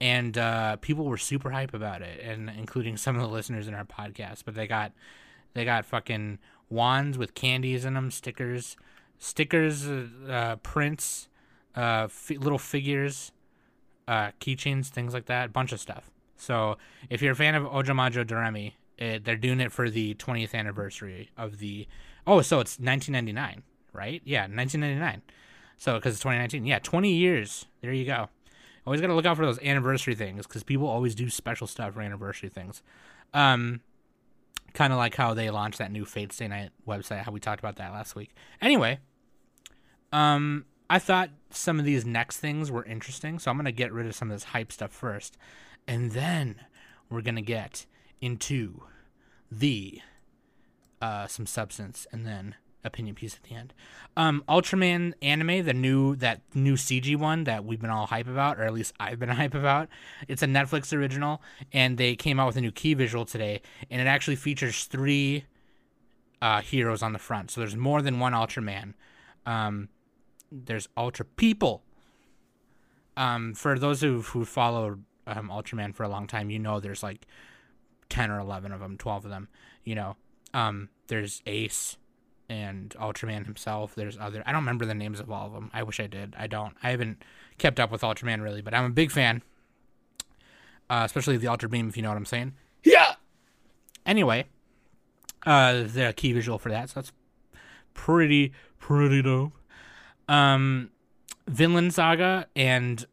and 0.00 0.38
uh, 0.38 0.76
people 0.76 1.04
were 1.04 1.18
super 1.18 1.50
hype 1.50 1.74
about 1.74 2.02
it 2.02 2.20
and 2.20 2.48
including 2.50 2.96
some 2.96 3.16
of 3.16 3.22
the 3.22 3.28
listeners 3.28 3.68
in 3.68 3.74
our 3.74 3.84
podcast 3.84 4.44
but 4.44 4.54
they 4.54 4.66
got 4.66 4.92
they 5.54 5.64
got 5.64 5.84
fucking 5.84 6.38
wands 6.68 7.18
with 7.18 7.34
candies 7.34 7.84
in 7.84 7.94
them 7.94 8.10
stickers 8.10 8.76
stickers 9.20 9.86
uh, 9.86 10.56
prints 10.64 11.28
uh, 11.76 12.08
f- 12.10 12.30
little 12.30 12.58
figures 12.58 13.30
uh, 14.08 14.30
keychains 14.40 14.88
things 14.88 15.14
like 15.14 15.26
that 15.26 15.52
bunch 15.52 15.70
of 15.70 15.78
stuff 15.78 16.10
so 16.36 16.76
if 17.08 17.22
you're 17.22 17.32
a 17.32 17.36
fan 17.36 17.54
of 17.54 17.62
ojamajo 17.64 18.24
doremi 18.24 18.72
it, 18.98 19.24
they're 19.24 19.36
doing 19.36 19.60
it 19.60 19.70
for 19.70 19.88
the 19.88 20.14
20th 20.14 20.54
anniversary 20.54 21.30
of 21.36 21.58
the 21.58 21.86
oh 22.26 22.40
so 22.42 22.58
it's 22.58 22.80
1999 22.80 23.62
right 23.92 24.20
yeah 24.24 24.42
1999 24.42 25.22
so, 25.80 25.94
because 25.94 26.12
it's 26.12 26.22
2019. 26.22 26.66
Yeah, 26.66 26.78
20 26.78 27.10
years. 27.10 27.64
There 27.80 27.90
you 27.90 28.04
go. 28.04 28.28
Always 28.86 29.00
got 29.00 29.06
to 29.06 29.14
look 29.14 29.24
out 29.24 29.38
for 29.38 29.46
those 29.46 29.58
anniversary 29.60 30.14
things 30.14 30.46
because 30.46 30.62
people 30.62 30.86
always 30.86 31.14
do 31.14 31.30
special 31.30 31.66
stuff 31.66 31.94
for 31.94 32.02
anniversary 32.02 32.50
things. 32.50 32.82
Um, 33.32 33.80
kind 34.74 34.92
of 34.92 34.98
like 34.98 35.14
how 35.14 35.32
they 35.32 35.48
launched 35.48 35.78
that 35.78 35.90
new 35.90 36.04
Fate 36.04 36.34
Stay 36.34 36.48
Night 36.48 36.68
website, 36.86 37.22
how 37.22 37.32
we 37.32 37.40
talked 37.40 37.60
about 37.60 37.76
that 37.76 37.92
last 37.92 38.14
week. 38.14 38.34
Anyway, 38.60 38.98
um, 40.12 40.64
I 40.88 40.98
thought 40.98 41.30
some 41.50 41.78
of 41.78 41.84
these 41.84 42.04
next 42.04 42.38
things 42.38 42.70
were 42.70 42.84
interesting, 42.84 43.38
so 43.38 43.50
I'm 43.50 43.56
to 43.66 43.72
get 43.72 43.92
rid 43.92 44.06
of 44.06 44.14
some 44.14 44.30
of 44.30 44.36
this 44.36 44.44
hype 44.44 44.72
stuff 44.72 44.92
first. 44.92 45.36
And 45.86 46.12
then 46.12 46.56
we're 47.08 47.22
to 47.36 47.42
get 47.42 47.86
into 48.20 48.82
the 49.50 50.00
uh, 51.00 51.26
some 51.26 51.46
substance 51.46 52.06
and 52.12 52.26
then 52.26 52.54
opinion 52.84 53.14
piece 53.14 53.34
at 53.34 53.42
the 53.44 53.54
end. 53.54 53.74
Um, 54.16 54.44
Ultraman 54.48 55.12
anime, 55.22 55.64
the 55.64 55.74
new 55.74 56.16
that 56.16 56.42
new 56.54 56.74
CG 56.74 57.16
one 57.16 57.44
that 57.44 57.64
we've 57.64 57.80
been 57.80 57.90
all 57.90 58.06
hype 58.06 58.28
about, 58.28 58.58
or 58.58 58.64
at 58.64 58.72
least 58.72 58.94
I've 58.98 59.18
been 59.18 59.28
hype 59.40 59.54
about. 59.54 59.88
It's 60.28 60.42
a 60.42 60.46
Netflix 60.46 60.96
original, 60.96 61.42
and 61.72 61.98
they 61.98 62.16
came 62.16 62.40
out 62.40 62.46
with 62.46 62.56
a 62.56 62.60
new 62.60 62.72
key 62.72 62.94
visual 62.94 63.24
today, 63.24 63.62
and 63.90 64.00
it 64.00 64.06
actually 64.06 64.36
features 64.36 64.84
three 64.84 65.44
uh, 66.42 66.60
heroes 66.62 67.02
on 67.02 67.12
the 67.12 67.18
front. 67.18 67.50
So 67.50 67.60
there's 67.60 67.76
more 67.76 68.02
than 68.02 68.18
one 68.18 68.32
Ultraman. 68.32 68.94
Um, 69.46 69.88
there's 70.50 70.88
Ultra 70.96 71.24
People. 71.24 71.82
Um, 73.16 73.54
for 73.54 73.78
those 73.78 74.00
who 74.00 74.22
who 74.22 74.44
followed 74.44 75.04
um, 75.26 75.48
Ultraman 75.48 75.94
for 75.94 76.04
a 76.04 76.08
long 76.08 76.26
time, 76.26 76.50
you 76.50 76.58
know 76.58 76.80
there's 76.80 77.02
like 77.02 77.26
ten 78.08 78.30
or 78.30 78.38
eleven 78.38 78.72
of 78.72 78.80
them, 78.80 78.96
twelve 78.96 79.24
of 79.24 79.30
them. 79.30 79.48
You 79.84 79.94
know, 79.94 80.16
um, 80.54 80.88
there's 81.08 81.42
Ace 81.46 81.96
and 82.48 82.90
Ultraman 83.00 83.44
himself. 83.44 83.94
There's 83.94 84.18
other. 84.18 84.42
I 84.46 84.52
don't 84.52 84.62
remember 84.62 84.84
the 84.84 84.94
names 84.94 85.20
of 85.20 85.30
all 85.30 85.46
of 85.46 85.52
them. 85.52 85.70
I 85.72 85.82
wish 85.82 86.00
I 86.00 86.06
did. 86.06 86.34
I 86.38 86.46
don't. 86.46 86.74
I 86.82 86.90
haven't 86.90 87.22
kept 87.58 87.78
up 87.78 87.90
with 87.90 88.02
Ultraman 88.02 88.42
really, 88.42 88.62
but 88.62 88.74
I'm 88.74 88.84
a 88.84 88.90
big 88.90 89.10
fan. 89.10 89.42
Uh, 90.88 91.02
especially 91.04 91.36
the 91.36 91.46
Ultra 91.46 91.68
Beam, 91.68 91.88
if 91.88 91.96
you 91.96 92.02
know 92.02 92.08
what 92.08 92.16
I'm 92.16 92.26
saying. 92.26 92.54
Yeah. 92.82 93.14
Anyway, 94.04 94.46
uh, 95.46 95.84
the 95.84 96.12
key 96.16 96.32
visual 96.32 96.58
for 96.58 96.70
that, 96.70 96.90
so 96.90 96.94
that's 96.96 97.12
pretty 97.94 98.52
pretty 98.78 99.22
dope. 99.22 99.52
Um, 100.30 100.90
Vinland 101.46 101.92
Saga 101.92 102.46
and 102.56 103.04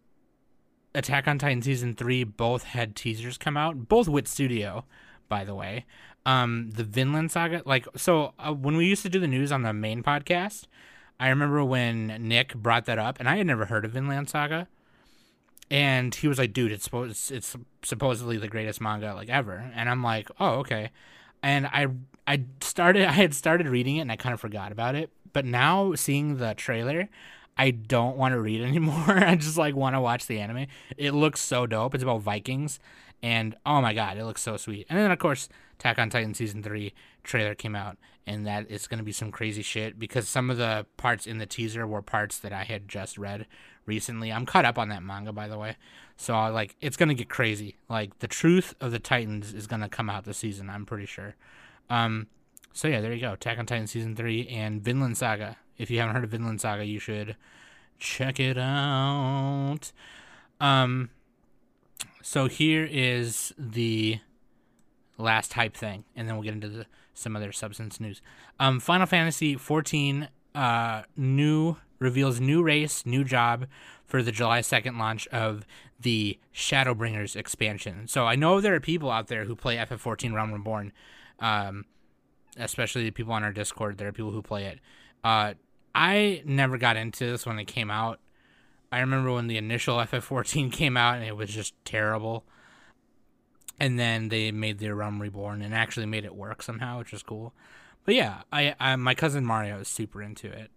Attack 0.96 1.28
on 1.28 1.38
Titan 1.38 1.62
season 1.62 1.94
three 1.94 2.24
both 2.24 2.64
had 2.64 2.96
teasers 2.96 3.38
come 3.38 3.58
out, 3.58 3.88
both 3.88 4.08
Wit 4.08 4.28
Studio, 4.28 4.86
by 5.28 5.44
the 5.44 5.54
way. 5.54 5.86
Um 6.26 6.72
the 6.72 6.84
Vinland 6.84 7.32
Saga 7.32 7.62
like 7.66 7.88
so 7.96 8.34
uh, 8.38 8.52
when 8.54 8.76
we 8.76 8.86
used 8.86 9.04
to 9.04 9.10
do 9.10 9.20
the 9.20 9.28
news 9.28 9.52
on 9.52 9.62
the 9.62 9.72
main 9.72 10.04
podcast 10.04 10.66
I 11.20 11.30
remember 11.30 11.64
when 11.64 12.08
Nick 12.28 12.54
brought 12.56 12.86
that 12.86 13.00
up 13.00 13.20
and 13.20 13.28
I 13.28 13.38
had 13.38 13.48
never 13.48 13.66
heard 13.66 13.86
of 13.86 13.92
Vinland 13.92 14.30
Saga. 14.30 14.68
And 15.70 16.14
he 16.16 16.28
was 16.28 16.38
like, 16.38 16.54
"Dude, 16.54 16.72
it's 16.72 16.86
supposed 16.86 17.32
it's 17.32 17.56
supposedly 17.84 18.38
the 18.38 18.48
greatest 18.48 18.80
manga 18.80 19.14
like 19.14 19.28
ever," 19.30 19.70
and 19.76 19.90
I'm 19.90 20.02
like, 20.02 20.30
"Oh, 20.40 20.60
okay." 20.60 20.92
And 21.44 21.68
I 21.68 21.88
I 22.26 22.44
started 22.62 23.06
I 23.08 23.12
had 23.12 23.34
started 23.34 23.68
reading 23.68 23.98
it 23.98 24.02
and 24.02 24.12
I 24.12 24.16
kind 24.16 24.34
of 24.34 24.40
forgot 24.40 24.72
about 24.72 24.96
it, 24.96 25.10
but 25.34 25.46
now 25.46 25.94
seeing 25.96 26.38
the 26.38 26.54
trailer, 26.56 27.10
I 27.58 27.72
don't 27.72 28.18
want 28.18 28.34
to 28.34 28.40
read 28.40 28.62
anymore. 28.64 29.24
I 29.24 29.36
just 29.36 29.58
like 29.58 29.76
want 29.76 29.96
to 29.96 30.02
watch 30.02 30.28
the 30.28 30.40
anime. 30.40 30.68
It 30.98 31.12
looks 31.12 31.40
so 31.40 31.66
dope. 31.66 31.96
It's 31.96 32.04
about 32.04 32.22
Vikings, 32.22 32.80
and 33.22 33.56
oh 33.66 33.82
my 33.82 33.94
god, 33.94 34.18
it 34.18 34.26
looks 34.26 34.42
so 34.42 34.58
sweet. 34.58 34.86
And 34.90 34.98
then 35.00 35.12
of 35.12 35.20
course, 35.20 35.50
Attack 35.80 36.00
on 36.00 36.10
Titan 36.10 36.34
season 36.34 36.64
three 36.64 36.94
trailer 37.24 37.54
came 37.54 37.76
out, 37.76 37.98
and 38.26 38.48
that 38.48 38.70
is 38.72 38.88
going 38.88 38.98
to 38.98 39.04
be 39.04 39.12
some 39.12 39.32
crazy 39.32 39.62
shit 39.62 40.00
because 40.00 40.28
some 40.28 40.50
of 40.50 40.58
the 40.58 40.88
parts 40.98 41.28
in 41.28 41.38
the 41.38 41.46
teaser 41.46 41.86
were 41.86 42.02
parts 42.02 42.40
that 42.40 42.52
I 42.52 42.64
had 42.64 42.88
just 42.88 43.18
read 43.18 43.46
recently. 43.86 44.32
I'm 44.32 44.46
caught 44.46 44.66
up 44.66 44.80
on 44.80 44.90
that 44.90 45.04
manga, 45.04 45.32
by 45.32 45.48
the 45.48 45.58
way, 45.58 45.78
so 46.16 46.34
like 46.50 46.76
it's 46.82 46.98
going 46.98 47.10
to 47.10 47.16
get 47.16 47.30
crazy. 47.30 47.76
Like 47.90 48.18
the 48.20 48.28
truth 48.28 48.74
of 48.82 48.92
the 48.92 49.00
Titans 49.00 49.54
is 49.54 49.68
going 49.68 49.82
to 49.82 49.90
come 49.90 50.10
out 50.10 50.26
this 50.26 50.40
season. 50.40 50.70
I'm 50.70 50.86
pretty 50.86 51.06
sure. 51.06 51.36
Um, 51.90 52.28
so 52.78 52.88
yeah, 52.88 53.02
there 53.02 53.12
you 53.12 53.20
go. 53.20 53.34
Attack 53.34 53.58
on 53.58 53.66
Titan 53.66 53.88
season 53.88 54.16
three 54.16 54.48
and 54.50 54.84
Vinland 54.84 55.18
Saga. 55.18 55.58
If 55.80 55.90
you 55.90 55.98
haven't 55.98 56.14
heard 56.14 56.24
of 56.24 56.30
Vinland 56.30 56.62
Saga, 56.62 56.86
you 56.86 57.00
should 57.00 57.36
check 57.98 58.40
it 58.40 58.56
out. 58.56 59.92
Um, 60.62 61.10
so 62.22 62.48
here 62.48 62.88
is 62.90 63.52
the 63.58 64.20
last 65.18 65.54
hype 65.54 65.76
thing, 65.76 66.06
and 66.16 66.28
then 66.28 66.36
we'll 66.36 66.44
get 66.44 66.54
into 66.54 66.70
the, 66.70 66.86
some 67.16 67.36
other 67.36 67.52
substance 67.52 68.00
news. 68.00 68.22
Um, 68.60 68.80
Final 68.80 69.08
Fantasy 69.08 69.56
14 69.56 70.30
uh, 70.54 71.02
new 71.16 71.78
reveals 71.98 72.40
new 72.40 72.62
race, 72.62 73.08
new 73.08 73.24
job 73.24 73.66
for 74.06 74.22
the 74.22 74.32
July 74.32 74.60
2nd 74.60 75.00
launch 75.00 75.26
of 75.30 75.66
the 76.00 76.38
Shadowbringers 76.54 77.36
expansion. 77.36 78.08
So 78.08 78.28
I 78.28 78.36
know 78.36 78.62
there 78.62 78.76
are 78.76 78.80
people 78.80 79.10
out 79.10 79.30
there 79.30 79.46
who 79.46 79.56
play 79.56 79.78
FF14 79.78 80.32
Realm 80.32 80.54
Reborn, 80.54 80.94
um, 81.40 81.86
especially 82.58 83.04
the 83.04 83.12
people 83.12 83.34
on 83.34 83.44
our 83.44 83.52
Discord. 83.52 83.98
There 83.98 84.08
are 84.08 84.14
people 84.14 84.32
who 84.32 84.42
play 84.42 84.66
it. 84.66 84.80
Uh, 85.24 85.54
I 85.94 86.44
never 86.46 86.78
got 86.78 86.98
into 86.98 87.26
this 87.26 87.46
when 87.46 87.60
it 87.60 87.66
came 87.66 87.90
out. 87.90 88.20
I 88.92 89.00
remember 89.00 89.32
when 89.32 89.48
the 89.48 89.58
initial 89.58 89.98
FF14 89.98 90.72
came 90.72 90.98
out 90.98 91.16
and 91.16 91.26
it 91.26 91.36
was 91.36 91.50
just 91.50 91.74
terrible. 91.86 92.46
And 93.80 94.00
then 94.00 94.30
they 94.30 94.52
made 94.52 94.80
the 94.80 94.94
Realm 94.94 95.22
Reborn 95.22 95.62
and 95.62 95.74
actually 95.74 96.06
made 96.08 96.26
it 96.26 96.36
work 96.36 96.64
somehow, 96.64 97.00
which 97.00 97.12
was 97.12 97.24
cool. 97.24 97.54
But 98.06 98.16
yeah, 98.16 98.42
I, 98.52 98.74
I 98.80 98.96
my 98.96 99.14
cousin 99.14 99.46
Mario 99.46 99.80
is 99.80 99.88
super 99.88 100.22
into 100.22 100.48
it. 100.48 100.72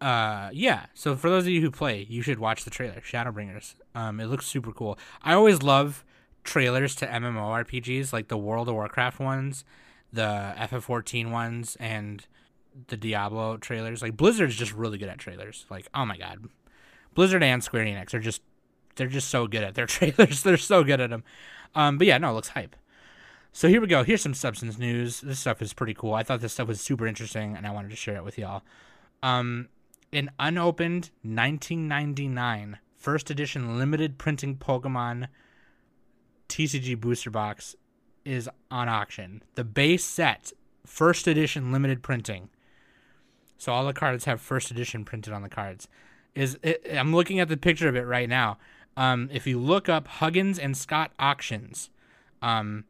Uh, 0.00 0.48
yeah. 0.52 0.86
So 0.94 1.14
for 1.14 1.28
those 1.28 1.44
of 1.44 1.50
you 1.50 1.60
who 1.60 1.70
play, 1.70 2.06
you 2.08 2.22
should 2.22 2.38
watch 2.38 2.64
the 2.64 2.70
trailer, 2.70 3.00
Shadowbringers. 3.00 3.74
Um, 3.94 4.18
it 4.18 4.26
looks 4.26 4.46
super 4.46 4.72
cool. 4.72 4.98
I 5.22 5.34
always 5.34 5.62
love 5.62 6.04
trailers 6.42 6.94
to 6.96 7.06
MMORPGs, 7.06 8.12
like 8.12 8.28
the 8.28 8.38
World 8.38 8.68
of 8.68 8.74
Warcraft 8.74 9.20
ones, 9.20 9.64
the 10.12 10.54
FF14 10.58 11.30
ones, 11.30 11.76
and 11.80 12.26
the 12.88 12.96
Diablo 12.96 13.56
trailers. 13.56 14.02
Like 14.02 14.16
Blizzard's 14.16 14.56
just 14.56 14.72
really 14.72 14.98
good 14.98 15.08
at 15.08 15.18
trailers. 15.18 15.66
Like, 15.70 15.88
oh 15.94 16.04
my 16.04 16.16
god, 16.16 16.48
Blizzard 17.14 17.42
and 17.42 17.62
Square 17.62 17.86
Enix 17.86 18.14
are 18.14 18.20
just 18.20 18.42
they're 18.96 19.06
just 19.06 19.28
so 19.28 19.46
good 19.46 19.62
at 19.62 19.74
their 19.74 19.86
trailers. 19.86 20.42
they're 20.42 20.56
so 20.56 20.84
good 20.84 21.00
at 21.00 21.10
them. 21.10 21.24
Um, 21.74 21.98
but 21.98 22.06
yeah, 22.06 22.18
no, 22.18 22.30
it 22.30 22.34
looks 22.34 22.48
hype. 22.48 22.76
So 23.52 23.68
here 23.68 23.80
we 23.80 23.88
go. 23.88 24.04
Here's 24.04 24.22
some 24.22 24.34
substance 24.34 24.78
news. 24.78 25.20
This 25.20 25.40
stuff 25.40 25.60
is 25.60 25.72
pretty 25.72 25.94
cool. 25.94 26.14
I 26.14 26.22
thought 26.22 26.40
this 26.40 26.52
stuff 26.52 26.68
was 26.68 26.80
super 26.80 27.06
interesting, 27.06 27.56
and 27.56 27.66
I 27.66 27.70
wanted 27.70 27.90
to 27.90 27.96
share 27.96 28.16
it 28.16 28.24
with 28.24 28.38
y'all. 28.38 28.62
Um, 29.22 29.68
an 30.12 30.30
unopened 30.38 31.10
1999 31.22 32.78
first 32.96 33.30
edition 33.30 33.78
limited 33.78 34.18
printing 34.18 34.56
Pokemon 34.56 35.28
TCG 36.48 37.00
booster 37.00 37.30
box 37.30 37.74
is 38.30 38.48
on 38.70 38.88
auction. 38.88 39.42
The 39.54 39.64
base 39.64 40.04
set, 40.04 40.52
first 40.86 41.26
edition 41.26 41.72
limited 41.72 42.02
printing. 42.02 42.48
So 43.58 43.72
all 43.72 43.84
the 43.84 43.92
cards 43.92 44.24
have 44.24 44.40
first 44.40 44.70
edition 44.70 45.04
printed 45.04 45.32
on 45.32 45.42
the 45.42 45.48
cards. 45.48 45.88
Is 46.34 46.58
it, 46.62 46.86
I'm 46.92 47.14
looking 47.14 47.40
at 47.40 47.48
the 47.48 47.56
picture 47.56 47.88
of 47.88 47.96
it 47.96 48.06
right 48.06 48.28
now. 48.28 48.58
Um, 48.96 49.28
if 49.32 49.46
you 49.46 49.58
look 49.58 49.88
up 49.88 50.06
Huggins 50.06 50.58
and 50.58 50.76
Scott 50.76 51.12
auctions, 51.18 51.90
um, 52.42 52.84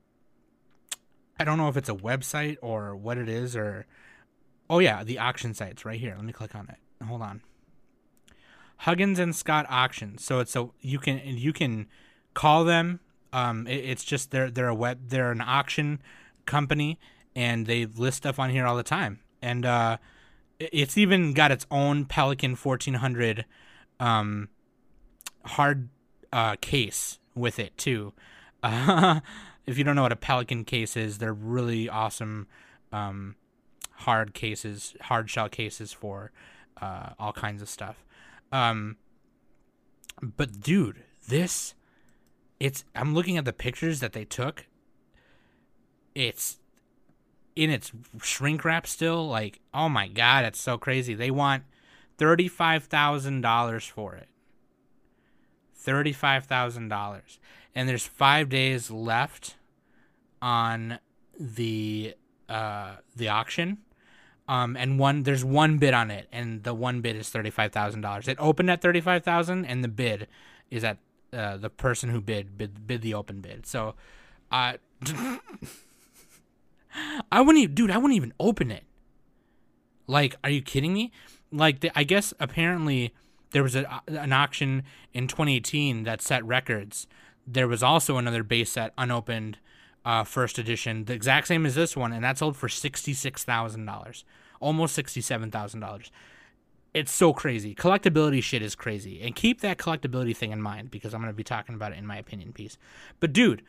I 1.39 1.45
don't 1.45 1.59
know 1.59 1.69
if 1.69 1.77
it's 1.77 1.89
a 1.89 1.95
website 1.95 2.59
or 2.61 2.95
what 2.95 3.19
it 3.19 3.29
is 3.29 3.57
or 3.57 3.87
oh 4.69 4.79
yeah, 4.79 5.03
the 5.03 5.19
auction 5.19 5.55
site's 5.55 5.85
right 5.85 5.99
here. 5.99 6.15
Let 6.15 6.25
me 6.25 6.33
click 6.33 6.55
on 6.55 6.69
it 6.69 6.77
hold 7.07 7.23
on. 7.23 7.43
Huggins 8.79 9.19
and 9.19 9.35
Scott 9.35 9.67
auctions. 9.69 10.25
So 10.25 10.41
it's 10.41 10.57
a 10.57 10.69
you 10.81 10.99
can 10.99 11.21
you 11.25 11.53
can 11.53 11.87
call 12.35 12.65
them. 12.65 13.01
Um, 13.33 13.67
it, 13.67 13.85
it's 13.85 14.05
just 14.05 14.31
they're 14.31 14.51
they're 14.51 14.69
a 14.69 14.75
web 14.75 15.09
they're 15.09 15.31
an 15.31 15.41
auction 15.41 16.01
company 16.47 16.99
and 17.35 17.67
they 17.67 17.87
list 17.87 18.19
stuff 18.19 18.39
on 18.39 18.51
here 18.51 18.67
all 18.67 18.77
the 18.77 18.83
time. 18.83 19.21
And 19.43 19.65
uh, 19.65 19.99
it's 20.59 20.99
even 20.99 21.33
got 21.33 21.51
its 21.51 21.67
own 21.71 22.05
Pelican 22.05 22.57
fourteen 22.57 22.95
hundred 22.95 23.45
um, 23.99 24.49
hard 25.45 25.89
uh, 26.33 26.57
case 26.61 27.19
with 27.35 27.59
it 27.59 27.77
too. 27.77 28.13
Uh, 28.63 29.21
if 29.67 29.79
you 29.79 29.85
don't 29.85 29.97
know 29.97 30.03
what 30.03 30.13
a 30.13 30.17
Pelican 30.17 30.65
case 30.65 30.97
is, 30.97 31.19
they're 31.19 31.33
really 31.33 31.89
awesome 31.89 32.47
um, 32.93 33.37
hard 33.93 34.35
cases, 34.35 34.95
hard 35.03 35.31
shell 35.31 35.49
cases 35.49 35.93
for 35.93 36.33
uh, 36.81 37.11
all 37.19 37.33
kinds 37.33 37.63
of 37.63 37.69
stuff. 37.69 38.05
Um, 38.53 38.97
but 40.21 40.61
dude, 40.61 41.05
this 41.29 41.75
it's 42.61 42.85
I'm 42.95 43.15
looking 43.15 43.37
at 43.37 43.45
the 43.45 43.53
pictures 43.53 44.01
that 44.01 44.13
they 44.13 44.25
took. 44.25 44.67
It's 46.15 46.59
in 47.57 47.71
its 47.71 47.91
shrink 48.23 48.65
wrap 48.65 48.87
still. 48.87 49.27
Like, 49.27 49.61
oh 49.75 49.89
my 49.89 50.07
god, 50.07 50.45
it's 50.45 50.61
so 50.61 50.79
crazy. 50.79 51.15
They 51.15 51.31
want 51.31 51.65
thirty 52.19 52.47
five 52.47 52.85
thousand 52.85 53.41
dollars 53.41 53.85
for 53.85 54.15
it. 54.15 54.29
Thirty 55.75 56.13
five 56.13 56.45
thousand 56.45 56.89
dollars, 56.89 57.41
and 57.75 57.89
there's 57.89 58.07
five 58.07 58.49
days 58.49 58.91
left 58.91 59.57
on 60.43 60.99
the 61.39 62.15
uh 62.49 62.97
the 63.17 63.29
auction 63.29 63.79
um, 64.51 64.77
and 64.77 64.99
one 64.99 65.23
there's 65.23 65.45
one 65.45 65.79
bid 65.79 65.95
on 65.95 66.11
it, 66.11 66.27
and 66.33 66.65
the 66.65 66.75
one 66.75 67.03
bid 67.03 67.15
is 67.15 67.29
thirty 67.29 67.51
five 67.51 67.71
thousand 67.71 68.01
dollars. 68.01 68.27
It 68.27 68.37
opened 68.41 68.69
at 68.69 68.83
thirty 68.83 69.01
five 69.01 69.23
thousand, 69.23 69.65
and 69.65 69.85
the 69.85 69.89
bid 69.89 70.27
is 70.73 70.83
at 70.83 70.99
uh, 71.33 71.57
the 71.57 71.71
person 71.71 72.11
who 72.11 72.21
bid 72.21 72.59
bid 72.59 72.87
bid 72.87 73.03
the 73.03 73.15
open 73.15 73.41
bid. 73.41 73.67
So, 73.67 73.95
uh, 74.51 74.75
I 77.31 77.41
wouldn't, 77.41 77.63
even, 77.63 77.75
dude. 77.75 77.91
I 77.91 77.99
wouldn't 77.99 78.17
even 78.17 78.35
open 78.41 78.71
it. 78.71 78.85
Like, 80.07 80.37
are 80.43 80.51
you 80.51 80.61
kidding 80.61 80.93
me? 80.93 81.13
Like, 81.53 81.81
the, 81.81 81.91
I 81.95 82.05
guess 82.05 82.35
apparently 82.41 83.15
there 83.53 83.63
was 83.63 83.77
a, 83.77 84.03
an 84.09 84.33
auction 84.33 84.83
in 85.13 85.29
2018 85.29 86.03
that 86.05 86.21
set 86.21 86.45
records. 86.45 87.07
There 87.47 87.69
was 87.69 87.83
also 87.83 88.17
another 88.17 88.43
base 88.43 88.73
set 88.73 88.93
unopened 88.99 89.59
uh, 90.05 90.25
first 90.25 90.59
edition, 90.59 91.05
the 91.05 91.13
exact 91.13 91.47
same 91.47 91.67
as 91.67 91.75
this 91.75 91.97
one, 91.97 92.13
and 92.13 92.25
that 92.25 92.39
sold 92.39 92.57
for 92.57 92.69
sixty 92.69 93.13
six 93.13 93.45
thousand 93.45 93.85
dollars, 93.85 94.25
almost 94.59 94.95
sixty 94.95 95.21
seven 95.21 95.51
thousand 95.51 95.81
dollars. 95.81 96.11
It's 96.93 97.13
so 97.13 97.33
crazy. 97.33 97.75
Collectability 97.75 98.43
shit 98.43 98.63
is 98.63 98.75
crazy, 98.75 99.23
and 99.23 99.35
keep 99.37 99.61
that 99.61 99.79
collectability 99.79 100.37
thing 100.37 100.51
in 100.51 100.61
mind 100.61 100.91
because 100.91 101.15
I'm 101.15 101.21
gonna 101.21 101.33
be 101.33 101.45
talking 101.45 101.75
about 101.75 101.93
it 101.93 101.99
in 101.99 102.07
my 102.07 102.17
opinion 102.17 102.53
piece. 102.53 102.79
But 103.21 103.33
dude, 103.33 103.63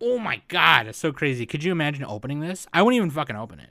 oh 0.00 0.18
my 0.18 0.42
god, 0.48 0.86
it's 0.86 0.98
so 0.98 1.12
crazy. 1.12 1.46
Could 1.46 1.64
you 1.64 1.72
imagine 1.72 2.04
opening 2.04 2.40
this? 2.40 2.66
I 2.72 2.82
wouldn't 2.82 2.96
even 2.96 3.10
fucking 3.10 3.36
open 3.36 3.60
it. 3.60 3.70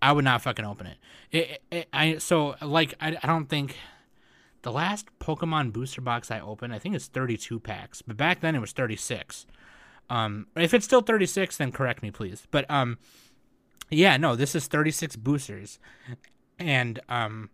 I 0.00 0.10
would 0.10 0.24
not 0.24 0.42
fucking 0.42 0.64
open 0.64 0.88
it. 0.88 0.98
it, 1.30 1.50
it, 1.50 1.62
it 1.70 1.88
I 1.92 2.18
so 2.18 2.56
like 2.60 2.94
I, 3.00 3.16
I 3.22 3.26
don't 3.26 3.48
think 3.48 3.76
the 4.62 4.72
last 4.72 5.06
Pokemon 5.20 5.72
booster 5.72 6.00
box 6.00 6.30
I 6.30 6.40
opened 6.40 6.74
I 6.74 6.80
think 6.80 6.96
it's 6.96 7.06
32 7.06 7.60
packs, 7.60 8.02
but 8.02 8.16
back 8.16 8.40
then 8.40 8.56
it 8.56 8.60
was 8.60 8.72
36. 8.72 9.46
Um, 10.10 10.48
if 10.56 10.74
it's 10.74 10.84
still 10.84 11.00
36, 11.00 11.56
then 11.56 11.72
correct 11.72 12.02
me, 12.02 12.10
please. 12.10 12.46
But 12.50 12.70
um, 12.70 12.98
yeah, 13.88 14.16
no, 14.16 14.36
this 14.36 14.54
is 14.54 14.66
36 14.66 15.16
boosters, 15.16 15.78
and 16.62 17.00
um, 17.08 17.50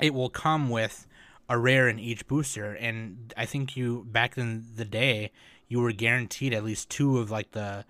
it 0.00 0.14
will 0.14 0.30
come 0.30 0.70
with 0.70 1.06
a 1.48 1.58
rare 1.58 1.88
in 1.88 1.98
each 1.98 2.26
booster. 2.26 2.74
And 2.74 3.32
I 3.36 3.46
think 3.46 3.76
you 3.76 4.04
back 4.08 4.36
in 4.36 4.64
the 4.76 4.84
day, 4.84 5.30
you 5.66 5.80
were 5.80 5.92
guaranteed 5.92 6.52
at 6.52 6.64
least 6.64 6.90
two 6.90 7.18
of 7.18 7.30
like 7.30 7.52
the 7.52 7.84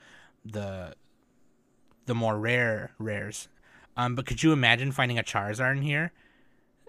the 0.45 0.95
the 2.07 2.15
more 2.15 2.39
rare 2.39 2.93
rares. 2.99 3.49
Um, 3.97 4.15
but 4.15 4.27
could 4.27 4.43
you 4.43 4.53
imagine 4.53 4.93
finding 4.93 5.19
a 5.19 5.23
Charizard 5.23 5.77
in 5.77 5.83
here? 5.83 6.13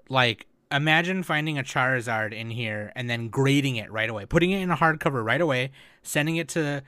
Like 0.10 0.46
imagine 0.72 1.24
finding 1.24 1.58
a 1.58 1.64
Charizard 1.64 2.32
in 2.32 2.52
here 2.52 2.92
and 2.96 3.10
then 3.10 3.30
grading 3.30 3.76
it 3.76 3.92
right 3.92 4.10
away, 4.10 4.26
putting 4.26 4.52
it 4.52 4.62
in 4.62 4.70
a 4.70 4.78
hardcover 4.78 5.24
right 5.24 5.42
away, 5.42 5.72
sending 6.04 6.38
it 6.38 6.48
to 6.50 6.84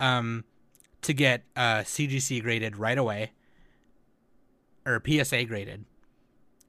um 0.00 0.44
to 1.02 1.12
get 1.12 1.44
uh 1.54 1.80
CGC 1.80 2.42
graded 2.42 2.76
right 2.76 2.98
away 2.98 3.32
or 4.84 5.02
PSA 5.04 5.44
graded 5.44 5.84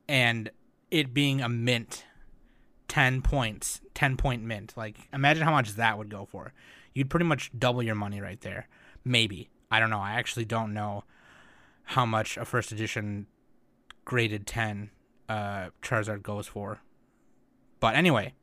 and 0.08 0.50
it 0.92 1.14
being 1.14 1.42
a 1.42 1.50
mint 1.50 2.06
10 2.88 3.22
points, 3.22 3.82
10 3.94 4.18
point 4.18 4.44
mint. 4.44 4.74
Like, 4.76 4.96
imagine 5.14 5.44
how 5.44 5.52
much 5.52 5.76
that 5.76 5.98
would 5.98 6.10
go 6.10 6.26
for. 6.26 6.54
You'd 6.94 7.10
pretty 7.10 7.26
much 7.26 7.52
double 7.58 7.84
your 7.84 7.96
money 7.96 8.22
right 8.22 8.40
there. 8.42 8.68
Maybe. 9.04 9.50
I 9.70 9.80
don't 9.80 9.90
know. 9.90 10.00
I 10.00 10.14
actually 10.14 10.46
don't 10.46 10.74
know 10.74 11.04
how 11.84 12.06
much 12.06 12.38
a 12.38 12.46
first 12.46 12.72
edition 12.72 13.28
graded 14.06 14.48
10 14.48 14.90
uh, 15.30 15.70
Charizard 15.82 16.24
goes 16.24 16.48
for. 16.48 16.80
But 17.80 17.96
anyway, 17.96 18.34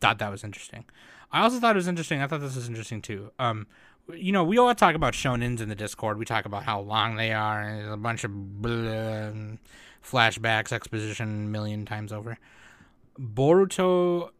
thought 0.00 0.18
that 0.18 0.30
was 0.30 0.44
interesting. 0.44 0.84
I 1.30 1.42
also 1.42 1.58
thought 1.58 1.76
it 1.76 1.78
was 1.78 1.88
interesting. 1.88 2.22
I 2.22 2.26
thought 2.26 2.40
this 2.40 2.56
was 2.56 2.68
interesting 2.68 3.02
too. 3.02 3.32
Um, 3.38 3.66
you 4.14 4.32
know, 4.32 4.44
we 4.44 4.56
all 4.56 4.74
talk 4.74 4.94
about 4.94 5.12
shonens 5.12 5.60
in 5.60 5.68
the 5.68 5.74
Discord. 5.74 6.18
We 6.18 6.24
talk 6.24 6.46
about 6.46 6.62
how 6.62 6.80
long 6.80 7.16
they 7.16 7.32
are 7.32 7.60
and 7.60 7.92
a 7.92 7.96
bunch 7.96 8.24
of 8.24 8.62
blah, 8.62 9.32
flashbacks, 10.08 10.72
exposition, 10.72 11.50
million 11.50 11.84
times 11.84 12.12
over. 12.12 12.38
Boruto, 13.18 14.30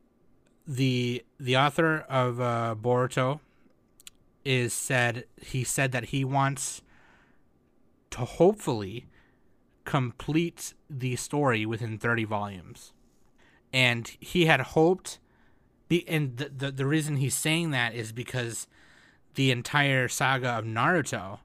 the 0.66 1.24
the 1.38 1.56
author 1.56 2.04
of 2.08 2.40
uh, 2.40 2.74
Boruto, 2.80 3.40
is 4.44 4.72
said 4.72 5.24
he 5.40 5.64
said 5.64 5.92
that 5.92 6.06
he 6.06 6.24
wants 6.24 6.82
to 8.10 8.20
hopefully 8.20 9.06
complete 9.84 10.74
the 10.88 11.16
story 11.16 11.64
within 11.64 11.98
30 11.98 12.24
volumes. 12.24 12.92
And 13.72 14.10
he 14.20 14.46
had 14.46 14.60
hoped 14.60 15.18
the 15.88 16.06
and 16.08 16.36
the, 16.36 16.48
the 16.48 16.70
the 16.70 16.86
reason 16.86 17.16
he's 17.16 17.34
saying 17.34 17.70
that 17.72 17.94
is 17.94 18.12
because 18.12 18.66
the 19.34 19.50
entire 19.50 20.08
saga 20.08 20.50
of 20.50 20.64
Naruto 20.64 21.40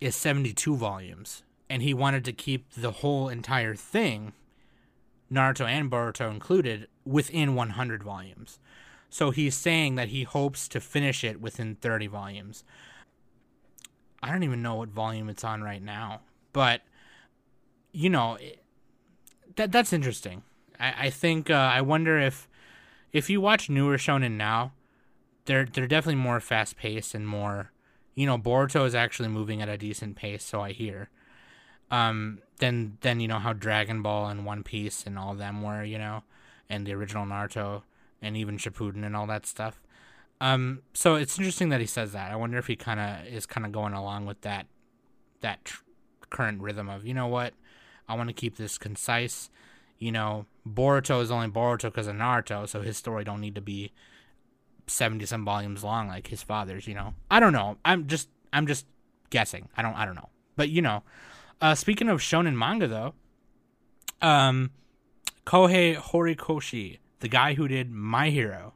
is 0.00 0.16
72 0.16 0.76
volumes 0.76 1.42
and 1.68 1.82
he 1.82 1.94
wanted 1.94 2.24
to 2.24 2.32
keep 2.32 2.72
the 2.74 2.90
whole 2.90 3.28
entire 3.28 3.74
thing 3.74 4.32
Naruto 5.32 5.66
and 5.66 5.90
Boruto 5.90 6.30
included 6.30 6.88
within 7.04 7.54
100 7.54 8.02
volumes. 8.02 8.58
So 9.10 9.30
he's 9.30 9.54
saying 9.54 9.94
that 9.96 10.08
he 10.08 10.24
hopes 10.24 10.68
to 10.68 10.80
finish 10.80 11.24
it 11.24 11.40
within 11.40 11.76
30 11.76 12.06
volumes. 12.06 12.64
I 14.22 14.30
don't 14.30 14.42
even 14.42 14.62
know 14.62 14.76
what 14.76 14.88
volume 14.88 15.28
it's 15.28 15.44
on 15.44 15.62
right 15.62 15.82
now, 15.82 16.20
but 16.52 16.82
you 17.92 18.10
know, 18.10 18.38
that 19.56 19.70
that's 19.70 19.92
interesting. 19.92 20.42
I, 20.80 21.06
I 21.06 21.10
think 21.10 21.50
uh, 21.50 21.54
I 21.54 21.80
wonder 21.82 22.18
if 22.18 22.48
if 23.12 23.30
you 23.30 23.40
watch 23.40 23.70
newer 23.70 23.98
shonen 23.98 24.32
now, 24.32 24.72
they're 25.44 25.66
they're 25.66 25.86
definitely 25.86 26.20
more 26.20 26.40
fast 26.40 26.76
paced 26.76 27.14
and 27.14 27.28
more. 27.28 27.70
You 28.14 28.26
know, 28.26 28.38
Boruto 28.38 28.86
is 28.86 28.94
actually 28.94 29.28
moving 29.28 29.60
at 29.60 29.68
a 29.68 29.76
decent 29.76 30.16
pace, 30.16 30.42
so 30.42 30.60
I 30.60 30.72
hear. 30.72 31.10
Um, 31.94 32.40
then 32.58 32.98
then 33.02 33.20
you 33.20 33.28
know 33.28 33.38
how 33.38 33.52
Dragon 33.52 34.02
Ball 34.02 34.26
and 34.26 34.44
One 34.44 34.64
Piece 34.64 35.04
and 35.06 35.16
all 35.16 35.34
them 35.34 35.62
were, 35.62 35.84
you 35.84 35.96
know, 35.96 36.24
and 36.68 36.84
the 36.84 36.92
original 36.92 37.24
Naruto 37.24 37.82
and 38.20 38.36
even 38.36 38.58
Shippuden 38.58 39.06
and 39.06 39.14
all 39.14 39.28
that 39.28 39.46
stuff. 39.46 39.80
Um, 40.40 40.82
so 40.92 41.14
it's 41.14 41.38
interesting 41.38 41.68
that 41.68 41.78
he 41.78 41.86
says 41.86 42.10
that. 42.10 42.32
I 42.32 42.36
wonder 42.36 42.58
if 42.58 42.66
he 42.66 42.74
kind 42.74 42.98
of 42.98 43.32
is 43.32 43.46
kind 43.46 43.64
of 43.64 43.70
going 43.70 43.92
along 43.92 44.26
with 44.26 44.40
that 44.40 44.66
that 45.40 45.64
tr- 45.64 45.84
current 46.30 46.60
rhythm 46.62 46.88
of 46.88 47.06
you 47.06 47.14
know 47.14 47.28
what, 47.28 47.54
I 48.08 48.16
want 48.16 48.28
to 48.28 48.34
keep 48.34 48.56
this 48.56 48.76
concise. 48.76 49.48
You 50.00 50.10
know, 50.10 50.46
Boruto 50.68 51.22
is 51.22 51.30
only 51.30 51.46
Boruto 51.46 51.84
because 51.84 52.08
of 52.08 52.16
Naruto, 52.16 52.68
so 52.68 52.80
his 52.80 52.96
story 52.96 53.22
don't 53.22 53.40
need 53.40 53.54
to 53.54 53.60
be 53.60 53.92
seventy 54.88 55.26
some 55.26 55.44
volumes 55.44 55.84
long 55.84 56.08
like 56.08 56.26
his 56.26 56.42
father's. 56.42 56.88
You 56.88 56.94
know, 56.94 57.14
I 57.30 57.38
don't 57.38 57.52
know. 57.52 57.76
I'm 57.84 58.08
just 58.08 58.28
I'm 58.52 58.66
just 58.66 58.84
guessing. 59.30 59.68
I 59.76 59.82
don't 59.82 59.94
I 59.94 60.04
don't 60.04 60.16
know. 60.16 60.30
But 60.56 60.70
you 60.70 60.82
know, 60.82 61.04
uh, 61.60 61.74
speaking 61.74 62.08
of 62.08 62.20
shonen 62.20 62.54
manga 62.54 62.86
though, 62.86 63.14
um, 64.20 64.70
Kohei 65.46 65.96
Horikoshi, 65.96 66.98
the 67.20 67.28
guy 67.28 67.54
who 67.54 67.68
did 67.68 67.90
My 67.90 68.30
Hero, 68.30 68.74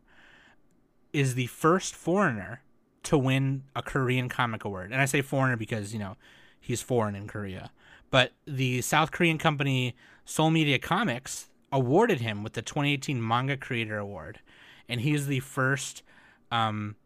is 1.12 1.34
the 1.34 1.46
first 1.46 1.94
foreigner 1.94 2.62
to 3.04 3.16
win 3.16 3.64
a 3.74 3.82
Korean 3.82 4.28
comic 4.28 4.64
award. 4.64 4.92
And 4.92 5.00
I 5.00 5.06
say 5.06 5.22
foreigner 5.22 5.56
because, 5.56 5.92
you 5.92 5.98
know, 5.98 6.16
he's 6.60 6.82
foreign 6.82 7.14
in 7.14 7.26
Korea. 7.26 7.70
But 8.10 8.32
the 8.46 8.82
South 8.82 9.10
Korean 9.10 9.38
company 9.38 9.96
Seoul 10.24 10.50
Media 10.50 10.78
Comics 10.78 11.48
awarded 11.72 12.20
him 12.20 12.42
with 12.42 12.52
the 12.54 12.62
2018 12.62 13.26
Manga 13.26 13.56
Creator 13.56 13.98
Award. 13.98 14.40
And 14.88 15.00
he's 15.00 15.26
the 15.26 15.40
first 15.40 16.02
um 16.50 16.96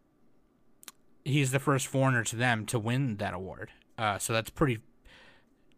he's 1.24 1.52
the 1.52 1.58
first 1.58 1.86
foreigner 1.86 2.24
to 2.24 2.36
them 2.36 2.66
to 2.66 2.78
win 2.78 3.16
that 3.18 3.34
award. 3.34 3.70
Uh 3.96 4.18
so 4.18 4.32
that's 4.32 4.50
pretty 4.50 4.80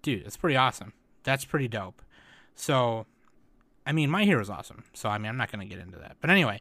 dude, 0.05 0.25
that's 0.25 0.37
pretty 0.37 0.57
awesome. 0.57 0.93
That's 1.25 1.45
pretty 1.45 1.67
dope. 1.67 2.03
So 2.55 3.07
I 3.85 3.93
mean, 3.93 4.09
My 4.11 4.25
Hero's 4.25 4.51
awesome. 4.51 4.85
So 4.93 5.09
I 5.09 5.19
mean, 5.19 5.29
I'm 5.29 5.37
not 5.37 5.51
going 5.51 5.67
to 5.69 5.75
get 5.75 5.85
into 5.85 5.99
that. 5.99 6.19
But 6.21 6.31
anyway, 6.31 6.61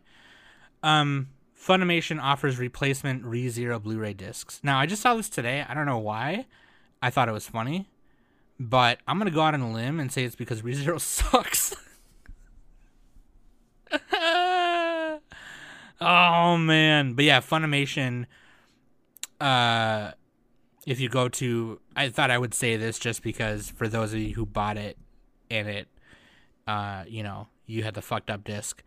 um 0.81 1.27
Funimation 1.59 2.21
offers 2.21 2.57
replacement 2.57 3.23
ReZero 3.23 3.81
Blu-ray 3.81 4.15
discs. 4.15 4.59
Now, 4.63 4.79
I 4.79 4.85
just 4.85 5.01
saw 5.01 5.15
this 5.15 5.29
today. 5.29 5.63
I 5.65 5.73
don't 5.73 5.85
know 5.85 5.97
why. 5.97 6.45
I 7.01 7.09
thought 7.09 7.29
it 7.29 7.31
was 7.31 7.47
funny, 7.47 7.87
but 8.59 8.99
I'm 9.07 9.17
gonna 9.17 9.31
go 9.31 9.41
out 9.41 9.53
on 9.53 9.61
a 9.61 9.71
limb 9.71 9.99
and 9.99 10.11
say 10.11 10.23
it's 10.23 10.35
because 10.35 10.61
ReZero 10.61 10.99
sucks. 11.01 11.75
oh 16.01 16.57
man, 16.57 17.13
but 17.13 17.25
yeah, 17.25 17.39
Funimation. 17.39 18.25
Uh, 19.39 20.11
if 20.85 20.99
you 20.99 21.09
go 21.09 21.29
to, 21.29 21.79
I 21.95 22.09
thought 22.09 22.31
I 22.31 22.37
would 22.37 22.53
say 22.53 22.77
this 22.77 22.99
just 22.99 23.21
because 23.23 23.69
for 23.69 23.87
those 23.87 24.13
of 24.13 24.19
you 24.19 24.33
who 24.33 24.45
bought 24.45 24.77
it 24.77 24.97
and 25.49 25.67
it, 25.67 25.87
uh, 26.67 27.03
you 27.07 27.23
know, 27.23 27.47
you 27.65 27.83
had 27.83 27.93
the 27.93 28.01
fucked 28.01 28.29
up 28.29 28.43
disc 28.43 28.83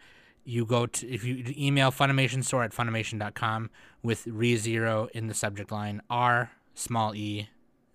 you 0.47 0.65
go 0.65 0.87
to 0.87 1.09
if 1.13 1.25
you 1.25 1.53
email 1.59 1.91
Funimation 1.91 2.43
store 2.43 2.63
at 2.63 2.71
funimation.com 2.71 3.69
with 4.03 4.25
ReZero 4.27 5.11
in 5.11 5.27
the 5.27 5.35
subject 5.35 5.73
line 5.73 6.01
R 6.09 6.53
small 6.73 7.15
e 7.15 7.49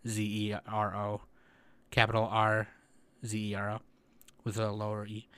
Z 0.05 0.21
E 0.21 0.55
R 0.67 0.95
O 0.95 1.21
capital 1.89 2.27
R 2.29 2.67
Z 3.25 3.51
E 3.51 3.55
R 3.55 3.71
O 3.71 3.79
with 4.43 4.57
a 4.57 4.69
lower 4.71 5.07
e 5.07 5.29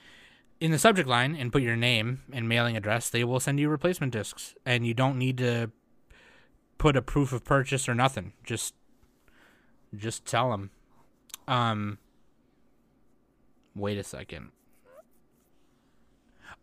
in 0.60 0.72
the 0.72 0.78
subject 0.78 1.08
line 1.08 1.36
and 1.36 1.52
put 1.52 1.62
your 1.62 1.76
name 1.76 2.22
and 2.32 2.48
mailing 2.48 2.76
address 2.76 3.08
they 3.08 3.22
will 3.22 3.40
send 3.40 3.60
you 3.60 3.68
replacement 3.68 4.12
discs. 4.12 4.54
And 4.66 4.84
you 4.86 4.94
don't 4.94 5.18
need 5.18 5.38
to 5.38 5.70
put 6.84 6.98
a 6.98 7.02
proof 7.02 7.32
of 7.32 7.42
purchase 7.42 7.88
or 7.88 7.94
nothing 7.94 8.34
just 8.44 8.74
just 9.96 10.26
tell 10.26 10.50
them 10.50 10.70
um 11.48 11.96
wait 13.74 13.96
a 13.96 14.04
second 14.04 14.50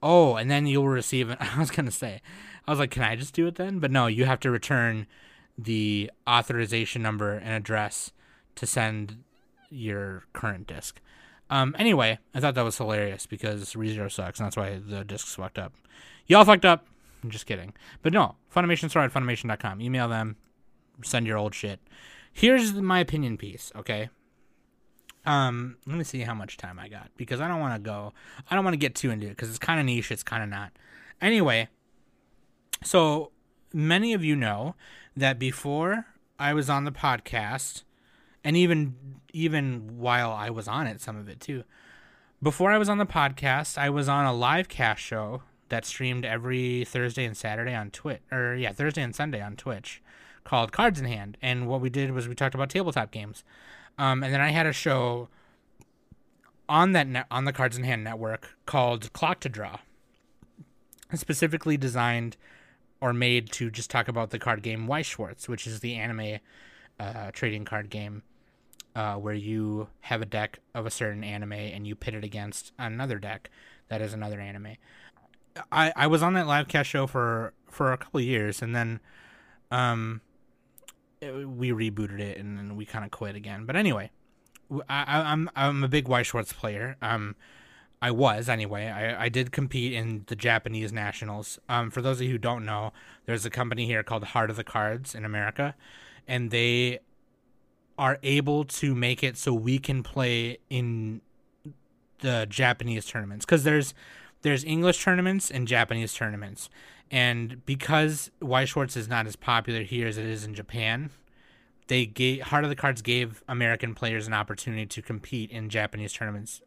Oh, 0.03 0.35
and 0.35 0.49
then 0.49 0.65
you'll 0.65 0.87
receive 0.87 1.29
it. 1.29 1.37
I 1.41 1.59
was 1.59 1.69
gonna 1.69 1.91
say, 1.91 2.21
I 2.67 2.71
was 2.71 2.79
like, 2.79 2.89
can 2.89 3.03
I 3.03 3.15
just 3.15 3.35
do 3.35 3.45
it 3.45 3.55
then? 3.55 3.77
But 3.77 3.91
no, 3.91 4.07
you 4.07 4.25
have 4.25 4.39
to 4.39 4.49
return 4.49 5.05
the 5.57 6.09
authorization 6.27 7.03
number 7.03 7.33
and 7.33 7.53
address 7.53 8.11
to 8.55 8.65
send 8.65 9.23
your 9.69 10.23
current 10.33 10.65
disc. 10.65 10.99
Um, 11.51 11.75
anyway, 11.77 12.17
I 12.33 12.39
thought 12.39 12.55
that 12.55 12.63
was 12.63 12.77
hilarious 12.77 13.27
because 13.27 13.73
ReZero 13.73 14.11
sucks, 14.11 14.39
and 14.39 14.47
that's 14.47 14.57
why 14.57 14.79
the 14.83 15.03
discs 15.03 15.35
fucked 15.35 15.59
up. 15.59 15.73
Y'all 16.25 16.45
fucked 16.45 16.65
up. 16.65 16.87
I'm 17.23 17.29
just 17.29 17.45
kidding. 17.45 17.73
But 18.01 18.13
no, 18.13 18.35
Funimation 18.53 18.89
store 18.89 19.03
at 19.03 19.13
Funimation.com. 19.13 19.81
Email 19.81 20.07
them, 20.07 20.37
send 21.03 21.27
your 21.27 21.37
old 21.37 21.53
shit. 21.53 21.79
Here's 22.33 22.73
my 22.73 22.99
opinion 22.99 23.37
piece, 23.37 23.71
okay? 23.75 24.09
Um, 25.25 25.77
let 25.85 25.97
me 25.97 26.03
see 26.03 26.21
how 26.21 26.33
much 26.33 26.57
time 26.57 26.79
I 26.79 26.87
got 26.87 27.11
because 27.15 27.41
I 27.41 27.47
don't 27.47 27.59
want 27.59 27.75
to 27.75 27.87
go. 27.87 28.13
I 28.49 28.55
don't 28.55 28.63
want 28.63 28.73
to 28.73 28.79
get 28.79 28.95
too 28.95 29.11
into 29.11 29.27
it 29.27 29.31
because 29.31 29.49
it's 29.49 29.59
kind 29.59 29.79
of 29.79 29.85
niche. 29.85 30.11
It's 30.11 30.23
kind 30.23 30.41
of 30.41 30.49
not. 30.49 30.71
Anyway, 31.19 31.67
so 32.83 33.31
many 33.71 34.13
of 34.13 34.23
you 34.23 34.35
know 34.35 34.75
that 35.15 35.37
before 35.37 36.05
I 36.39 36.53
was 36.53 36.69
on 36.69 36.85
the 36.85 36.91
podcast, 36.91 37.83
and 38.43 38.57
even 38.57 38.95
even 39.31 39.99
while 39.99 40.31
I 40.31 40.49
was 40.49 40.67
on 40.67 40.87
it, 40.87 41.01
some 41.01 41.17
of 41.17 41.29
it 41.29 41.39
too. 41.39 41.63
Before 42.41 42.71
I 42.71 42.79
was 42.79 42.89
on 42.89 42.97
the 42.97 43.05
podcast, 43.05 43.77
I 43.77 43.91
was 43.91 44.09
on 44.09 44.25
a 44.25 44.33
live 44.33 44.67
cast 44.67 45.01
show 45.01 45.43
that 45.71 45.85
streamed 45.85 46.23
every 46.23 46.85
Thursday 46.85 47.25
and 47.25 47.35
Saturday 47.35 47.73
on 47.73 47.89
Twitch, 47.89 48.21
or 48.31 48.55
yeah, 48.55 48.71
Thursday 48.71 49.01
and 49.01 49.15
Sunday 49.15 49.41
on 49.41 49.55
Twitch, 49.55 50.01
called 50.43 50.71
Cards 50.71 50.99
in 50.99 51.05
Hand. 51.05 51.37
And 51.41 51.67
what 51.67 51.81
we 51.81 51.89
did 51.89 52.11
was 52.11 52.27
we 52.27 52.35
talked 52.35 52.53
about 52.53 52.69
tabletop 52.69 53.09
games. 53.09 53.43
Um, 53.97 54.23
and 54.23 54.33
then 54.33 54.41
I 54.41 54.51
had 54.51 54.65
a 54.65 54.73
show 54.73 55.29
on 56.69 56.91
that 56.91 57.07
net, 57.07 57.25
on 57.31 57.45
the 57.45 57.53
Cards 57.53 57.77
in 57.77 57.83
Hand 57.83 58.03
network 58.03 58.55
called 58.65 59.11
Clock 59.13 59.39
to 59.41 59.49
Draw, 59.49 59.77
specifically 61.13 61.77
designed 61.77 62.37
or 63.01 63.13
made 63.13 63.51
to 63.53 63.71
just 63.71 63.89
talk 63.89 64.07
about 64.07 64.29
the 64.29 64.39
card 64.39 64.61
game 64.61 64.87
Weiss 64.87 65.07
Schwarz, 65.07 65.49
which 65.49 65.65
is 65.65 65.79
the 65.79 65.95
anime 65.95 66.39
uh, 66.99 67.31
trading 67.31 67.65
card 67.65 67.89
game 67.89 68.21
uh, 68.95 69.15
where 69.15 69.33
you 69.33 69.87
have 70.01 70.21
a 70.21 70.25
deck 70.25 70.59
of 70.75 70.85
a 70.85 70.91
certain 70.91 71.23
anime 71.23 71.53
and 71.53 71.87
you 71.87 71.95
pit 71.95 72.13
it 72.13 72.23
against 72.23 72.71
another 72.77 73.17
deck 73.17 73.49
that 73.89 74.01
is 74.01 74.13
another 74.13 74.39
anime. 74.39 74.77
I, 75.71 75.93
I 75.95 76.07
was 76.07 76.23
on 76.23 76.33
that 76.33 76.47
live 76.47 76.67
cast 76.67 76.89
show 76.89 77.07
for 77.07 77.53
for 77.69 77.91
a 77.93 77.97
couple 77.97 78.19
years 78.21 78.61
and 78.61 78.75
then 78.75 78.99
um 79.69 80.21
we 81.21 81.71
rebooted 81.71 82.19
it 82.19 82.37
and 82.37 82.57
then 82.57 82.75
we 82.75 82.85
kind 82.85 83.05
of 83.05 83.11
quit 83.11 83.35
again. 83.35 83.65
But 83.65 83.75
anyway, 83.75 84.09
I, 84.89 85.21
I'm, 85.21 85.49
I'm 85.55 85.83
a 85.83 85.87
big 85.87 86.07
Weiss 86.07 86.27
Schwarz 86.27 86.53
player. 86.53 86.97
Um, 87.01 87.35
I 88.01 88.11
was 88.11 88.49
anyway. 88.49 88.87
I, 88.87 89.25
I 89.25 89.29
did 89.29 89.51
compete 89.51 89.93
in 89.93 90.23
the 90.27 90.35
Japanese 90.35 90.91
nationals. 90.91 91.59
Um, 91.69 91.91
for 91.91 92.01
those 92.01 92.17
of 92.19 92.23
you 92.23 92.31
who 92.31 92.37
don't 92.39 92.65
know, 92.65 92.93
there's 93.25 93.45
a 93.45 93.49
company 93.49 93.85
here 93.85 94.01
called 94.01 94.23
Heart 94.23 94.49
of 94.49 94.55
the 94.55 94.63
Cards 94.63 95.13
in 95.13 95.23
America, 95.23 95.75
and 96.27 96.49
they 96.49 96.99
are 97.99 98.17
able 98.23 98.63
to 98.65 98.95
make 98.95 99.23
it 99.23 99.37
so 99.37 99.53
we 99.53 99.77
can 99.77 100.01
play 100.01 100.57
in 100.69 101.21
the 102.19 102.47
Japanese 102.49 103.05
tournaments 103.05 103.45
because 103.45 103.63
there's 103.63 103.93
there's 104.41 104.63
English 104.63 105.03
tournaments 105.03 105.51
and 105.51 105.67
Japanese 105.67 106.13
tournaments, 106.13 106.69
and 107.09 107.65
because 107.65 108.31
Weiss 108.41 108.69
Schwarz 108.69 108.95
is 108.95 109.07
not 109.07 109.27
as 109.27 109.35
popular 109.35 109.83
here 109.83 110.07
as 110.07 110.17
it 110.17 110.25
is 110.25 110.45
in 110.45 110.53
Japan, 110.53 111.09
they 111.87 112.05
gave 112.05 112.43
Heart 112.43 112.63
of 112.63 112.69
the 112.69 112.75
Cards 112.75 113.01
gave 113.01 113.43
American 113.49 113.93
players 113.93 114.27
an 114.27 114.33
opportunity 114.33 114.85
to 114.85 115.01
compete 115.01 115.51
in 115.51 115.69
Japanese 115.69 116.13
tournaments, 116.13 116.61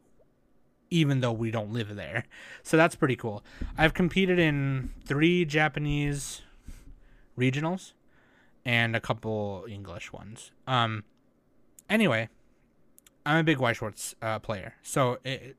even 0.91 1.21
though 1.21 1.31
we 1.31 1.49
don't 1.49 1.73
live 1.73 1.95
there. 1.95 2.25
So 2.61 2.77
that's 2.77 2.95
pretty 2.95 3.15
cool. 3.15 3.43
I've 3.77 3.93
competed 3.93 4.37
in 4.37 4.91
three 5.03 5.43
Japanese 5.43 6.43
regionals 7.37 7.93
and 8.63 8.95
a 8.95 8.99
couple 8.99 9.65
English 9.67 10.13
ones. 10.13 10.51
Um, 10.67 11.03
anyway, 11.89 12.29
I'm 13.25 13.37
a 13.37 13.43
big 13.43 13.57
Weiss 13.57 13.77
Schwarz 13.77 14.15
uh, 14.21 14.37
player, 14.39 14.75
so 14.83 15.17
it, 15.23 15.55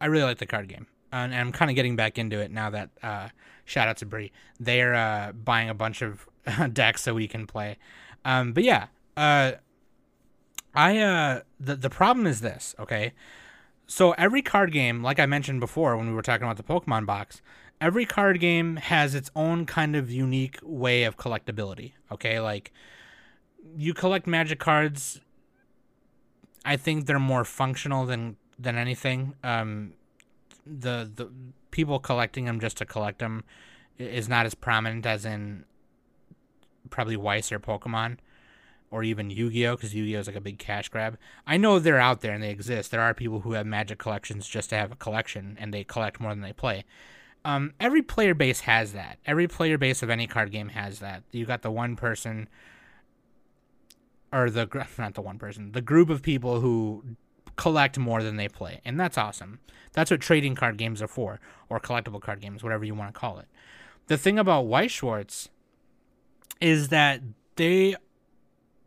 I 0.00 0.06
really 0.06 0.24
like 0.24 0.38
the 0.38 0.46
card 0.46 0.68
game, 0.68 0.86
and, 1.12 1.34
I'm 1.34 1.52
kind 1.52 1.70
of 1.70 1.74
getting 1.74 1.96
back 1.96 2.18
into 2.18 2.40
it 2.40 2.50
now 2.50 2.70
that 2.70 2.90
uh, 3.02 3.28
shout 3.64 3.88
out 3.88 3.98
to 3.98 4.06
Bree. 4.06 4.32
They're 4.58 4.94
uh, 4.94 5.32
buying 5.32 5.68
a 5.68 5.74
bunch 5.74 6.02
of 6.02 6.28
decks 6.72 7.02
so 7.02 7.14
we 7.14 7.28
can 7.28 7.46
play. 7.46 7.78
Um, 8.24 8.52
but 8.52 8.64
yeah, 8.64 8.86
uh, 9.16 9.52
I 10.74 10.98
uh, 10.98 11.40
the 11.60 11.76
the 11.76 11.90
problem 11.90 12.26
is 12.26 12.40
this, 12.40 12.74
okay? 12.78 13.12
So 13.86 14.12
every 14.12 14.42
card 14.42 14.72
game, 14.72 15.02
like 15.02 15.20
I 15.20 15.26
mentioned 15.26 15.60
before 15.60 15.96
when 15.96 16.08
we 16.08 16.14
were 16.14 16.22
talking 16.22 16.44
about 16.44 16.56
the 16.56 16.62
Pokemon 16.62 17.04
box, 17.04 17.42
every 17.80 18.06
card 18.06 18.40
game 18.40 18.76
has 18.76 19.14
its 19.14 19.30
own 19.36 19.66
kind 19.66 19.96
of 19.96 20.10
unique 20.10 20.58
way 20.62 21.04
of 21.04 21.16
collectability. 21.16 21.92
Okay, 22.10 22.40
like 22.40 22.72
you 23.76 23.92
collect 23.92 24.26
Magic 24.26 24.58
cards. 24.58 25.20
I 26.64 26.76
think 26.76 27.06
they're 27.06 27.18
more 27.18 27.44
functional 27.44 28.06
than 28.06 28.36
than 28.58 28.76
anything. 28.76 29.34
Um, 29.42 29.94
the 30.66 31.10
the 31.14 31.30
people 31.70 31.98
collecting 31.98 32.44
them 32.44 32.60
just 32.60 32.76
to 32.78 32.84
collect 32.84 33.18
them 33.18 33.44
is 33.98 34.28
not 34.28 34.46
as 34.46 34.54
prominent 34.54 35.06
as 35.06 35.24
in 35.24 35.64
probably 36.90 37.16
Weiss 37.16 37.52
or 37.52 37.58
Pokemon 37.58 38.18
or 38.90 39.02
even 39.02 39.30
Yu-Gi-Oh 39.30 39.76
because 39.76 39.94
Yu-Gi-Oh 39.94 40.20
is 40.20 40.26
like 40.26 40.36
a 40.36 40.40
big 40.40 40.58
cash 40.58 40.88
grab. 40.88 41.16
I 41.46 41.56
know 41.56 41.78
they're 41.78 41.98
out 41.98 42.20
there 42.20 42.34
and 42.34 42.42
they 42.42 42.50
exist. 42.50 42.90
There 42.90 43.00
are 43.00 43.14
people 43.14 43.40
who 43.40 43.52
have 43.52 43.66
Magic 43.66 43.98
collections 43.98 44.46
just 44.46 44.70
to 44.70 44.76
have 44.76 44.92
a 44.92 44.96
collection 44.96 45.56
and 45.58 45.72
they 45.72 45.84
collect 45.84 46.20
more 46.20 46.32
than 46.32 46.42
they 46.42 46.52
play. 46.52 46.84
Um, 47.44 47.72
every 47.80 48.02
player 48.02 48.34
base 48.34 48.60
has 48.60 48.92
that. 48.92 49.18
Every 49.26 49.48
player 49.48 49.78
base 49.78 50.02
of 50.02 50.10
any 50.10 50.26
card 50.26 50.52
game 50.52 50.68
has 50.68 51.00
that. 51.00 51.22
You 51.32 51.46
got 51.46 51.62
the 51.62 51.70
one 51.70 51.96
person 51.96 52.48
or 54.32 54.50
the 54.50 54.86
not 54.98 55.14
the 55.14 55.22
one 55.22 55.38
person, 55.38 55.72
the 55.72 55.80
group 55.80 56.10
of 56.10 56.22
people 56.22 56.60
who 56.60 57.02
collect 57.56 57.98
more 57.98 58.22
than 58.22 58.36
they 58.36 58.48
play, 58.48 58.80
and 58.84 58.98
that's 58.98 59.18
awesome. 59.18 59.60
That's 59.92 60.10
what 60.10 60.20
trading 60.20 60.54
card 60.54 60.78
games 60.78 61.02
are 61.02 61.08
for, 61.08 61.40
or 61.68 61.78
collectible 61.80 62.20
card 62.20 62.40
games, 62.40 62.62
whatever 62.62 62.84
you 62.84 62.94
want 62.94 63.12
to 63.12 63.18
call 63.18 63.38
it. 63.38 63.46
The 64.06 64.16
thing 64.16 64.38
about 64.38 64.66
Weiss 64.66 64.90
Schwarz 64.90 65.48
is 66.60 66.88
that 66.88 67.20
they 67.56 67.96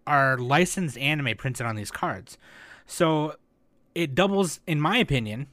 are 0.08 0.38
licensed 0.38 0.98
anime 0.98 1.36
printed 1.38 1.66
on 1.66 1.76
these 1.76 1.92
cards. 1.92 2.38
So 2.86 3.36
it 3.94 4.14
doubles, 4.14 4.60
in 4.68 4.80
my 4.80 4.98
opinion, 4.98 5.48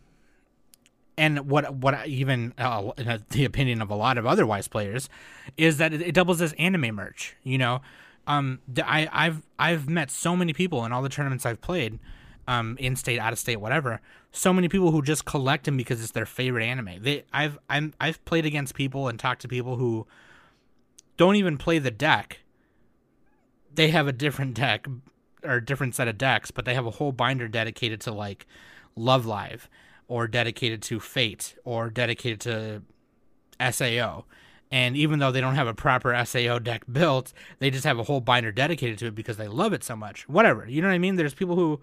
and 1.17 1.49
what 1.49 1.75
what 1.75 2.07
even 2.07 2.55
uh, 2.59 2.93
the 3.31 3.45
opinion 3.45 3.83
of 3.83 3.91
a 3.91 3.95
lot 3.95 4.19
of 4.19 4.27
other 4.27 4.47
Weiss 4.47 4.69
players 4.69 5.09
is 5.57 5.79
that 5.79 5.93
it 5.93 6.15
doubles 6.15 6.41
as 6.41 6.53
anime 6.55 6.95
merch. 6.95 7.37
You 7.43 7.59
know, 7.59 7.83
um, 8.27 8.61
I 8.79 9.09
I've 9.13 9.43
I've 9.59 9.89
met 9.89 10.11
so 10.11 10.37
many 10.37 10.53
people 10.53 10.85
in 10.85 10.93
all 10.93 11.03
the 11.03 11.09
tournaments 11.09 11.47
I've 11.47 11.61
played, 11.61 11.99
um, 12.49 12.77
in 12.79 12.97
state, 12.97 13.19
out 13.19 13.33
of 13.33 13.39
state, 13.39 13.57
whatever. 13.57 14.01
So 14.33 14.53
many 14.53 14.69
people 14.69 14.91
who 14.91 15.03
just 15.03 15.25
collect 15.25 15.65
them 15.65 15.77
because 15.77 16.03
it's 16.03 16.13
their 16.13 16.27
favorite 16.27 16.65
anime. 16.65 17.03
They 17.03 17.25
I've 17.33 17.59
I'm 17.69 17.95
I've 18.01 18.25
played 18.25 18.47
against 18.47 18.75
people 18.75 19.09
and 19.09 19.19
talked 19.19 19.43
to 19.43 19.49
people 19.49 19.77
who 19.77 20.07
don't 21.17 21.37
even 21.37 21.59
play 21.59 21.79
the 21.79 21.91
deck. 21.91 22.41
They 23.75 23.89
have 23.89 24.09
a 24.09 24.13
different 24.13 24.55
deck 24.55 24.87
or 25.43 25.55
a 25.57 25.65
different 25.65 25.95
set 25.95 26.09
of 26.09 26.19
decks, 26.19 26.51
but 26.51 26.65
they 26.65 26.75
have 26.75 26.87
a 26.87 26.91
whole 26.91 27.13
binder 27.13 27.49
dedicated 27.49 28.01
to 28.03 28.13
like 28.13 28.47
Love 28.97 29.27
Live 29.27 29.69
or 30.09 30.27
dedicated 30.27 30.83
to 30.83 31.01
Fate 31.01 31.55
or 31.65 31.91
dedicated 31.91 32.41
to 32.41 32.83
SAO. 33.73 34.25
And 34.71 34.97
even 34.97 35.19
though 35.19 35.31
they 35.31 35.43
don't 35.43 35.55
have 35.55 35.67
a 35.67 35.75
proper 35.75 36.15
SAO 36.25 36.59
deck 36.59 36.85
built, 36.91 37.35
they 37.59 37.71
just 37.71 37.85
have 37.85 37.99
a 37.99 38.05
whole 38.05 38.21
binder 38.21 38.51
dedicated 38.51 38.99
to 39.01 39.07
it 39.09 39.15
because 39.15 39.37
they 39.37 39.49
love 39.49 39.75
it 39.75 39.85
so 39.85 39.95
much. 39.95 40.27
Whatever. 40.29 40.67
You 40.67 40.81
know 40.81 40.89
what 40.89 40.95
I 40.95 40.99
mean? 40.99 41.17
There's 41.17 41.35
people 41.35 41.57
who 41.57 41.79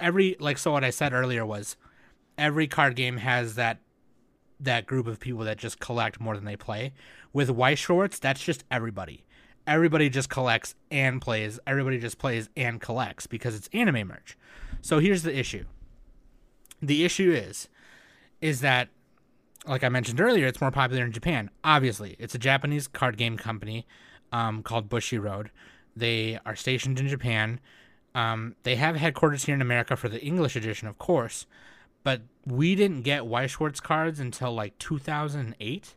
every 0.00 0.36
like 0.40 0.58
so 0.58 0.72
what 0.72 0.84
I 0.84 0.90
said 0.90 1.12
earlier 1.12 1.44
was 1.44 1.76
every 2.38 2.66
card 2.66 2.96
game 2.96 3.18
has 3.18 3.54
that 3.54 3.78
that 4.58 4.86
group 4.86 5.06
of 5.06 5.20
people 5.20 5.44
that 5.44 5.56
just 5.56 5.80
collect 5.80 6.20
more 6.20 6.34
than 6.34 6.44
they 6.44 6.56
play. 6.56 6.92
With 7.32 7.50
Weiss 7.50 7.78
Schwarz, 7.78 8.18
that's 8.18 8.42
just 8.42 8.64
everybody. 8.70 9.24
Everybody 9.66 10.10
just 10.10 10.28
collects 10.28 10.74
and 10.90 11.20
plays. 11.20 11.58
Everybody 11.66 11.98
just 11.98 12.18
plays 12.18 12.48
and 12.56 12.80
collects 12.80 13.26
because 13.26 13.54
it's 13.54 13.68
anime 13.72 14.08
merch. 14.08 14.36
So 14.82 14.98
here's 14.98 15.22
the 15.22 15.36
issue. 15.36 15.64
The 16.82 17.04
issue 17.04 17.30
is 17.32 17.68
is 18.40 18.60
that 18.60 18.88
like 19.66 19.84
I 19.84 19.90
mentioned 19.90 20.20
earlier, 20.20 20.46
it's 20.46 20.60
more 20.60 20.70
popular 20.70 21.04
in 21.04 21.12
Japan. 21.12 21.50
Obviously, 21.62 22.16
it's 22.18 22.34
a 22.34 22.38
Japanese 22.38 22.88
card 22.88 23.18
game 23.18 23.36
company 23.36 23.86
um, 24.32 24.62
called 24.62 24.88
Bushiroad. 24.88 25.48
They 25.94 26.38
are 26.46 26.56
stationed 26.56 26.98
in 26.98 27.08
Japan. 27.08 27.60
Um, 28.14 28.56
they 28.64 28.76
have 28.76 28.96
headquarters 28.96 29.44
here 29.44 29.54
in 29.54 29.62
America 29.62 29.96
for 29.96 30.08
the 30.08 30.20
English 30.20 30.56
edition, 30.56 30.88
of 30.88 30.98
course, 30.98 31.46
but 32.02 32.22
we 32.46 32.74
didn't 32.74 33.02
get 33.02 33.26
Weiss 33.26 33.52
Schwarz 33.52 33.80
cards 33.80 34.18
until 34.18 34.52
like 34.52 34.78
2008 34.78 35.94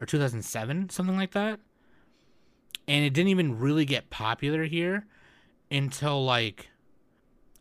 or 0.00 0.06
2007, 0.06 0.90
something 0.90 1.16
like 1.16 1.32
that. 1.32 1.60
And 2.86 3.04
it 3.04 3.14
didn't 3.14 3.30
even 3.30 3.58
really 3.58 3.86
get 3.86 4.10
popular 4.10 4.64
here 4.64 5.06
until 5.70 6.24
like 6.24 6.68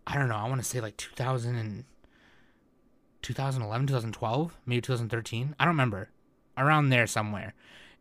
I 0.05 0.17
don't 0.17 0.27
know, 0.27 0.35
I 0.35 0.49
want 0.49 0.61
to 0.61 0.67
say 0.67 0.81
like 0.81 0.97
2000 0.97 1.55
and 1.55 1.85
2011, 3.21 3.87
2012, 3.87 4.57
maybe 4.65 4.81
2013. 4.81 5.55
I 5.57 5.63
don't 5.63 5.73
remember. 5.73 6.09
Around 6.57 6.89
there 6.89 7.07
somewhere. 7.07 7.53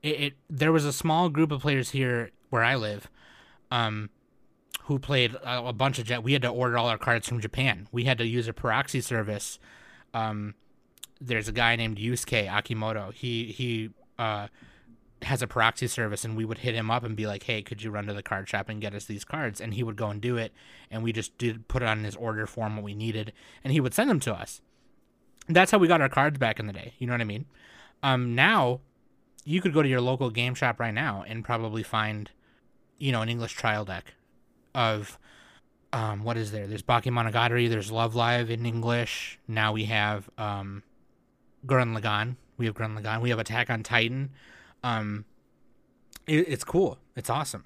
It, 0.03 0.21
it 0.21 0.35
there 0.51 0.73
was 0.73 0.85
a 0.85 0.93
small 0.93 1.29
group 1.29 1.53
of 1.53 1.63
players 1.63 1.91
here 1.91 2.31
where 2.51 2.65
I 2.65 2.75
live 2.75 3.09
um 3.71 4.11
who 4.87 4.99
played 4.99 5.37
a, 5.45 5.73
bunch 5.73 5.99
of 5.99 6.07
jet. 6.07 6.23
We 6.23 6.33
had 6.33 6.43
to 6.43 6.49
order 6.49 6.77
all 6.77 6.89
our 6.89 6.99
cards 6.99 7.29
from 7.29 7.41
Japan. 7.41 7.87
We 7.93 8.05
had 8.05 8.19
to 8.19 8.27
use 8.27 8.49
a 8.49 8.53
proxy 8.53 9.01
service. 9.01 9.59
Um, 10.13 10.55
there's 11.21 11.49
a 11.49 11.53
guy 11.53 11.77
named 11.77 11.99
Yusuke 11.99 12.49
Akimoto. 12.49 13.13
He 13.13 13.47
he 13.47 13.91
uh, 14.19 14.49
has 15.23 15.41
a 15.41 15.47
proxy 15.47 15.87
service, 15.87 16.25
and 16.25 16.37
we 16.37 16.45
would 16.45 16.59
hit 16.59 16.75
him 16.75 16.91
up 16.91 17.05
and 17.05 17.15
be 17.15 17.29
like, 17.29 17.45
"Hey, 17.45 17.63
could 17.63 17.83
you 17.83 17.93
run 17.93 18.07
to 18.07 18.13
the 18.13 18.25
card 18.25 18.49
shop 18.49 18.69
and 18.69 18.81
get 18.81 18.95
us 18.95 19.05
these 19.05 19.25
cards?" 19.25 19.61
And 19.61 19.75
he 19.75 19.85
would 19.85 19.97
go 19.97 20.09
and 20.09 20.21
do 20.21 20.37
it, 20.37 20.53
and 20.91 21.05
we 21.05 21.13
just 21.13 21.39
did 21.39 21.69
put 21.69 21.83
it 21.83 21.89
on 21.89 22.03
his 22.03 22.17
order 22.17 22.47
form 22.47 22.77
what 22.77 22.85
we 22.85 22.95
needed, 22.95 23.33
and 23.63 23.73
he 23.73 23.81
would 23.81 23.95
send 23.95 24.11
them 24.11 24.21
to 24.21 24.35
us. 24.35 24.63
That's 25.49 25.71
how 25.71 25.79
we 25.79 25.87
got 25.87 26.01
our 26.01 26.09
cards 26.09 26.39
back 26.39 26.59
in 26.59 26.67
the 26.67 26.73
day. 26.73 26.95
You 26.99 27.07
know 27.07 27.13
what 27.13 27.21
I 27.21 27.25
mean? 27.25 27.47
Um, 28.03 28.35
now, 28.35 28.81
you 29.45 29.61
could 29.61 29.73
go 29.73 29.83
to 29.83 29.89
your 29.89 30.01
local 30.01 30.31
game 30.31 30.55
shop 30.55 30.81
right 30.81 30.95
now 30.95 31.25
and 31.27 31.45
probably 31.45 31.85
find, 31.85 32.31
you 32.99 33.13
know, 33.13 33.23
an 33.23 33.29
English 33.29 33.53
trial 33.53 33.85
deck 33.85 34.15
of 34.75 35.19
um, 35.93 36.25
what 36.25 36.37
is 36.37 36.53
there? 36.53 36.67
There's 36.67 36.83
Bakemonogatari, 36.83 37.69
there's 37.69 37.93
Love 37.93 38.15
Live 38.15 38.51
in 38.51 38.65
English. 38.65 39.39
Now 39.47 39.73
we 39.73 39.85
have 39.85 40.31
um, 40.39 40.83
Gurren 41.67 41.99
Lagann. 41.99 42.37
We 42.57 42.67
have 42.67 42.75
Gurren 42.75 42.99
Lagann. 42.99 43.21
We 43.21 43.31
have 43.31 43.39
Attack 43.39 43.69
on 43.71 43.83
Titan. 43.83 44.31
Um, 44.83 45.25
it, 46.27 46.49
it's 46.49 46.65
cool. 46.65 46.99
It's 47.15 47.29
awesome. 47.29 47.65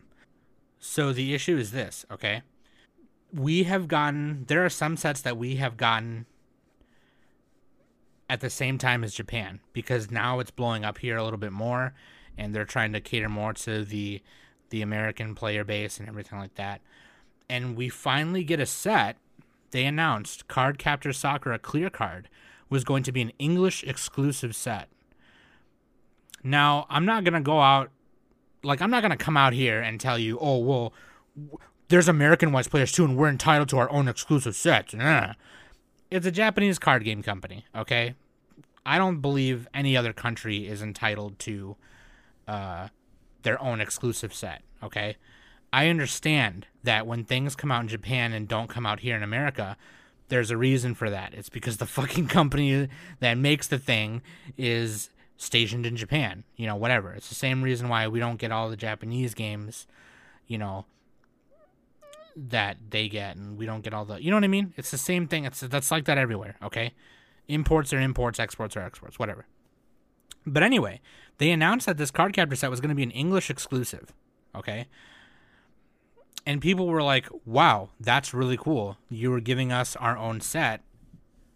So 0.78 1.12
the 1.12 1.34
issue 1.34 1.56
is 1.56 1.70
this, 1.70 2.04
okay? 2.10 2.42
We 3.32 3.64
have 3.64 3.88
gotten 3.88 4.44
there 4.48 4.64
are 4.64 4.70
some 4.70 4.96
sets 4.96 5.20
that 5.22 5.36
we 5.36 5.56
have 5.56 5.76
gotten 5.76 6.26
at 8.28 8.40
the 8.40 8.50
same 8.50 8.78
time 8.78 9.04
as 9.04 9.14
Japan 9.14 9.60
because 9.72 10.10
now 10.10 10.40
it's 10.40 10.50
blowing 10.50 10.84
up 10.84 10.98
here 10.98 11.16
a 11.16 11.24
little 11.24 11.38
bit 11.38 11.52
more 11.52 11.94
and 12.36 12.54
they're 12.54 12.64
trying 12.64 12.92
to 12.92 13.00
cater 13.00 13.28
more 13.28 13.52
to 13.52 13.84
the 13.84 14.22
the 14.70 14.82
American 14.82 15.34
player 15.34 15.64
base 15.64 15.98
and 15.98 16.08
everything 16.08 16.38
like 16.38 16.54
that. 16.54 16.80
And 17.48 17.76
we 17.76 17.88
finally 17.88 18.44
get 18.44 18.60
a 18.60 18.66
set. 18.66 19.16
They 19.70 19.84
announced 19.84 20.48
Card 20.48 20.78
Captor 20.78 21.10
a 21.10 21.58
Clear 21.58 21.90
Card 21.90 22.28
was 22.68 22.84
going 22.84 23.02
to 23.04 23.12
be 23.12 23.22
an 23.22 23.32
English 23.38 23.84
exclusive 23.84 24.56
set. 24.56 24.88
Now, 26.42 26.86
I'm 26.88 27.04
not 27.04 27.24
going 27.24 27.34
to 27.34 27.40
go 27.40 27.60
out, 27.60 27.90
like, 28.62 28.80
I'm 28.80 28.90
not 28.90 29.02
going 29.02 29.16
to 29.16 29.16
come 29.16 29.36
out 29.36 29.52
here 29.52 29.80
and 29.80 30.00
tell 30.00 30.18
you, 30.18 30.38
oh, 30.40 30.58
well, 30.58 30.92
there's 31.88 32.08
American 32.08 32.52
Weiss 32.52 32.68
players 32.68 32.92
too, 32.92 33.04
and 33.04 33.16
we're 33.16 33.28
entitled 33.28 33.68
to 33.70 33.78
our 33.78 33.90
own 33.90 34.08
exclusive 34.08 34.56
sets. 34.56 34.94
Nah. 34.94 35.34
it's 36.10 36.26
a 36.26 36.30
Japanese 36.30 36.78
card 36.78 37.04
game 37.04 37.22
company, 37.22 37.64
okay? 37.74 38.14
I 38.84 38.98
don't 38.98 39.20
believe 39.20 39.68
any 39.74 39.96
other 39.96 40.12
country 40.12 40.68
is 40.68 40.82
entitled 40.82 41.38
to 41.40 41.76
uh, 42.46 42.88
their 43.46 43.62
own 43.62 43.80
exclusive 43.80 44.34
set, 44.34 44.62
okay? 44.82 45.16
I 45.72 45.86
understand 45.88 46.66
that 46.82 47.06
when 47.06 47.24
things 47.24 47.54
come 47.54 47.70
out 47.70 47.82
in 47.82 47.88
Japan 47.88 48.32
and 48.32 48.48
don't 48.48 48.68
come 48.68 48.84
out 48.84 49.00
here 49.00 49.16
in 49.16 49.22
America, 49.22 49.76
there's 50.28 50.50
a 50.50 50.56
reason 50.56 50.94
for 50.94 51.08
that. 51.10 51.32
It's 51.32 51.48
because 51.48 51.76
the 51.76 51.86
fucking 51.98 52.26
company 52.26 52.88
that 53.20 53.38
makes 53.38 53.68
the 53.68 53.78
thing 53.78 54.20
is 54.58 55.10
stationed 55.36 55.86
in 55.86 55.96
Japan, 55.96 56.42
you 56.56 56.66
know, 56.66 56.74
whatever. 56.74 57.12
It's 57.12 57.28
the 57.28 57.36
same 57.36 57.62
reason 57.62 57.88
why 57.88 58.08
we 58.08 58.18
don't 58.18 58.36
get 58.36 58.50
all 58.50 58.68
the 58.68 58.76
Japanese 58.76 59.32
games, 59.32 59.86
you 60.48 60.58
know, 60.58 60.86
that 62.34 62.78
they 62.90 63.08
get 63.08 63.36
and 63.36 63.56
we 63.56 63.64
don't 63.64 63.82
get 63.82 63.94
all 63.94 64.04
the 64.04 64.20
you 64.22 64.30
know 64.30 64.36
what 64.36 64.44
I 64.44 64.48
mean? 64.48 64.74
It's 64.76 64.90
the 64.90 64.98
same 64.98 65.28
thing. 65.28 65.44
It's 65.44 65.60
that's 65.60 65.92
like 65.92 66.04
that 66.06 66.18
everywhere, 66.18 66.56
okay? 66.64 66.94
Imports 67.46 67.92
are 67.92 68.00
imports, 68.00 68.40
exports 68.40 68.76
are 68.76 68.82
exports, 68.82 69.20
whatever. 69.20 69.46
But 70.46 70.62
anyway, 70.62 71.00
they 71.38 71.50
announced 71.50 71.86
that 71.86 71.98
this 71.98 72.10
Cardcaptor 72.10 72.56
set 72.56 72.70
was 72.70 72.80
going 72.80 72.90
to 72.90 72.94
be 72.94 73.02
an 73.02 73.10
English 73.10 73.50
exclusive, 73.50 74.12
okay? 74.54 74.86
And 76.46 76.60
people 76.60 76.86
were 76.86 77.02
like, 77.02 77.28
"Wow, 77.44 77.90
that's 77.98 78.32
really 78.32 78.56
cool. 78.56 78.96
You 79.08 79.30
were 79.30 79.40
giving 79.40 79.72
us 79.72 79.96
our 79.96 80.16
own 80.16 80.40
set 80.40 80.82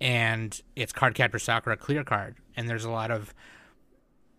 and 0.01 0.61
it's 0.75 0.93
Cardcaptor 0.93 1.41
Sakura 1.41 1.77
clear 1.77 2.03
card." 2.03 2.37
And 2.57 2.69
there's 2.69 2.85
a 2.85 2.91
lot 2.91 3.13
of 3.13 3.33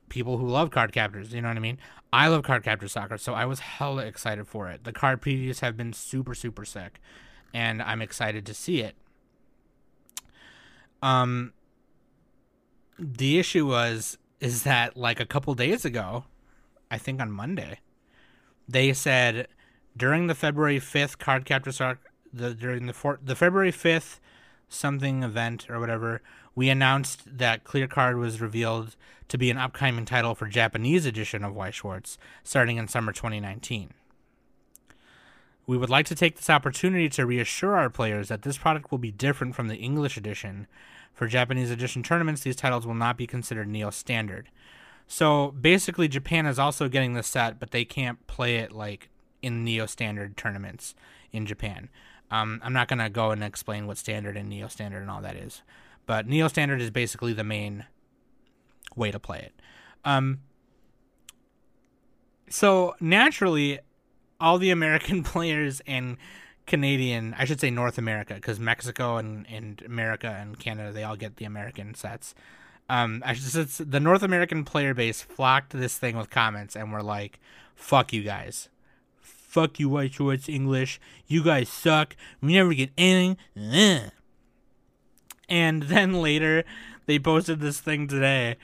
people 0.10 0.38
who 0.38 0.48
love 0.48 0.70
card 0.70 0.92
captors, 0.92 1.34
you 1.34 1.42
know 1.42 1.48
what 1.48 1.56
I 1.56 1.62
mean? 1.62 1.78
I 2.12 2.28
love 2.28 2.44
Cardcaptor 2.44 2.90
Sakura, 2.90 3.18
so 3.18 3.34
I 3.34 3.46
was 3.46 3.62
hella 3.62 4.06
excited 4.06 4.46
for 4.46 4.70
it. 4.70 4.84
The 4.84 4.92
card 4.92 5.22
previews 5.22 5.62
have 5.62 5.78
been 5.78 5.94
super 5.94 6.36
super 6.36 6.66
sick, 6.66 7.00
and 7.54 7.82
I'm 7.82 8.02
excited 8.02 8.46
to 8.48 8.54
see 8.54 8.82
it. 8.82 8.96
Um, 11.02 11.54
the 13.00 13.40
issue 13.40 13.66
was 13.66 14.18
is 14.42 14.64
that 14.64 14.98
like 14.98 15.20
a 15.20 15.26
couple 15.26 15.54
days 15.54 15.86
ago, 15.86 16.26
I 16.90 16.98
think 16.98 17.22
on 17.22 17.32
Monday, 17.32 17.80
they 18.68 18.92
said 18.92 19.48
during 19.96 20.28
the 20.28 20.36
February 20.36 20.80
fifth 20.80 21.20
Cardcaptor 21.20 21.74
Sakura, 21.74 22.00
the 22.34 22.54
during 22.54 22.88
the 22.88 22.94
for, 22.94 23.20
the 23.24 23.36
February 23.36 23.72
fifth 23.72 24.20
something 24.68 25.24
event 25.24 25.70
or 25.70 25.80
whatever, 25.80 26.22
we 26.56 26.70
announced 26.70 27.38
that 27.38 27.64
Clear 27.64 27.88
Card 27.88 28.18
was 28.18 28.42
revealed 28.42 28.96
to 29.28 29.38
be 29.38 29.50
an 29.50 29.58
upcoming 29.58 30.06
title 30.06 30.36
for 30.36 30.48
Japanese 30.48 31.06
edition 31.06 31.44
of 31.44 31.56
Weiss 31.56 31.76
Schwarz 31.76 32.18
starting 32.44 32.78
in 32.78 32.88
summer 32.88 33.14
2019. 33.14 33.94
We 35.68 35.78
would 35.78 35.90
like 35.90 36.06
to 36.08 36.16
take 36.16 36.36
this 36.36 36.50
opportunity 36.50 37.08
to 37.10 37.26
reassure 37.26 37.78
our 37.78 37.90
players 37.90 38.30
that 38.30 38.42
this 38.42 38.58
product 38.58 38.92
will 38.92 38.98
be 38.98 39.12
different 39.12 39.56
from 39.56 39.68
the 39.68 39.78
English 39.78 40.18
edition. 40.18 40.68
For 41.14 41.28
Japanese 41.28 41.72
edition 41.72 42.04
tournaments, 42.04 42.42
these 42.42 42.56
titles 42.56 42.88
will 42.88 42.96
not 42.96 43.18
be 43.18 43.28
considered 43.28 43.68
Neo 43.68 43.90
Standard. 43.90 44.50
So 45.08 45.52
basically, 45.60 46.08
Japan 46.08 46.46
is 46.46 46.58
also 46.58 46.88
getting 46.88 47.14
the 47.14 47.24
set, 47.24 47.60
but 47.60 47.72
they 47.72 47.86
can't 47.86 48.26
play 48.28 48.58
it 48.58 48.72
like 48.72 49.10
in 49.42 49.64
Neo 49.64 49.86
Standard 49.86 50.38
tournaments 50.38 50.96
in 51.32 51.46
Japan. 51.46 51.90
Um, 52.32 52.62
I'm 52.64 52.74
not 52.74 52.88
going 52.88 53.00
to 53.00 53.10
go 53.10 53.32
and 53.32 53.44
explain 53.44 53.88
what 53.88 53.98
Standard 53.98 54.38
and 54.38 54.50
Neo 54.50 54.68
Standard 54.68 55.02
and 55.02 55.12
all 55.12 55.22
that 55.22 55.36
is. 55.36 55.64
But 56.06 56.28
Neo 56.28 56.48
Standard 56.48 56.82
is 56.82 56.90
basically 56.90 57.34
the 57.34 57.44
main 57.44 57.86
way 58.96 59.12
to 59.12 59.20
play 59.20 59.40
it. 59.40 59.54
Um, 60.06 60.40
so 62.50 62.96
naturally, 63.00 63.80
all 64.40 64.58
the 64.58 64.72
American 64.72 65.24
players 65.24 65.82
and 65.86 66.18
Canadian, 66.68 67.36
I 67.38 67.46
should 67.46 67.60
say 67.60 67.70
North 67.70 67.98
America, 67.98 68.36
because 68.36 68.60
Mexico 68.60 69.18
and, 69.18 69.46
and 69.50 69.82
America 69.86 70.28
and 70.40 70.60
Canada, 70.60 70.92
they 70.92 71.04
all 71.04 71.16
get 71.16 71.38
the 71.38 71.46
American 71.46 71.96
sets. 71.96 72.34
Um, 72.90 73.24
I 73.26 73.34
should, 73.34 73.68
the 73.70 74.00
North 74.00 74.24
American 74.24 74.64
player 74.64 74.94
base 74.94 75.22
flocked 75.22 75.72
this 75.72 75.98
thing 75.98 76.18
with 76.18 76.30
comments 76.30 76.76
and 76.76 76.92
were 76.92 77.04
like, 77.04 77.40
fuck 77.76 78.14
you 78.14 78.24
guys. 78.24 78.70
Fuck 79.20 79.80
you, 79.80 79.90
Weiss 79.90 80.12
Schwarz 80.12 80.48
English. 80.48 81.00
You 81.28 81.44
guys 81.44 81.68
suck. 81.68 82.16
We 82.42 82.54
never 82.54 82.74
get 82.74 82.92
anything. 82.98 83.38
And 85.52 85.84
then 85.84 86.14
later, 86.14 86.64
they 87.08 87.20
posted 87.20 87.60
this 87.60 87.82
thing 87.82 88.08
today 88.08 88.56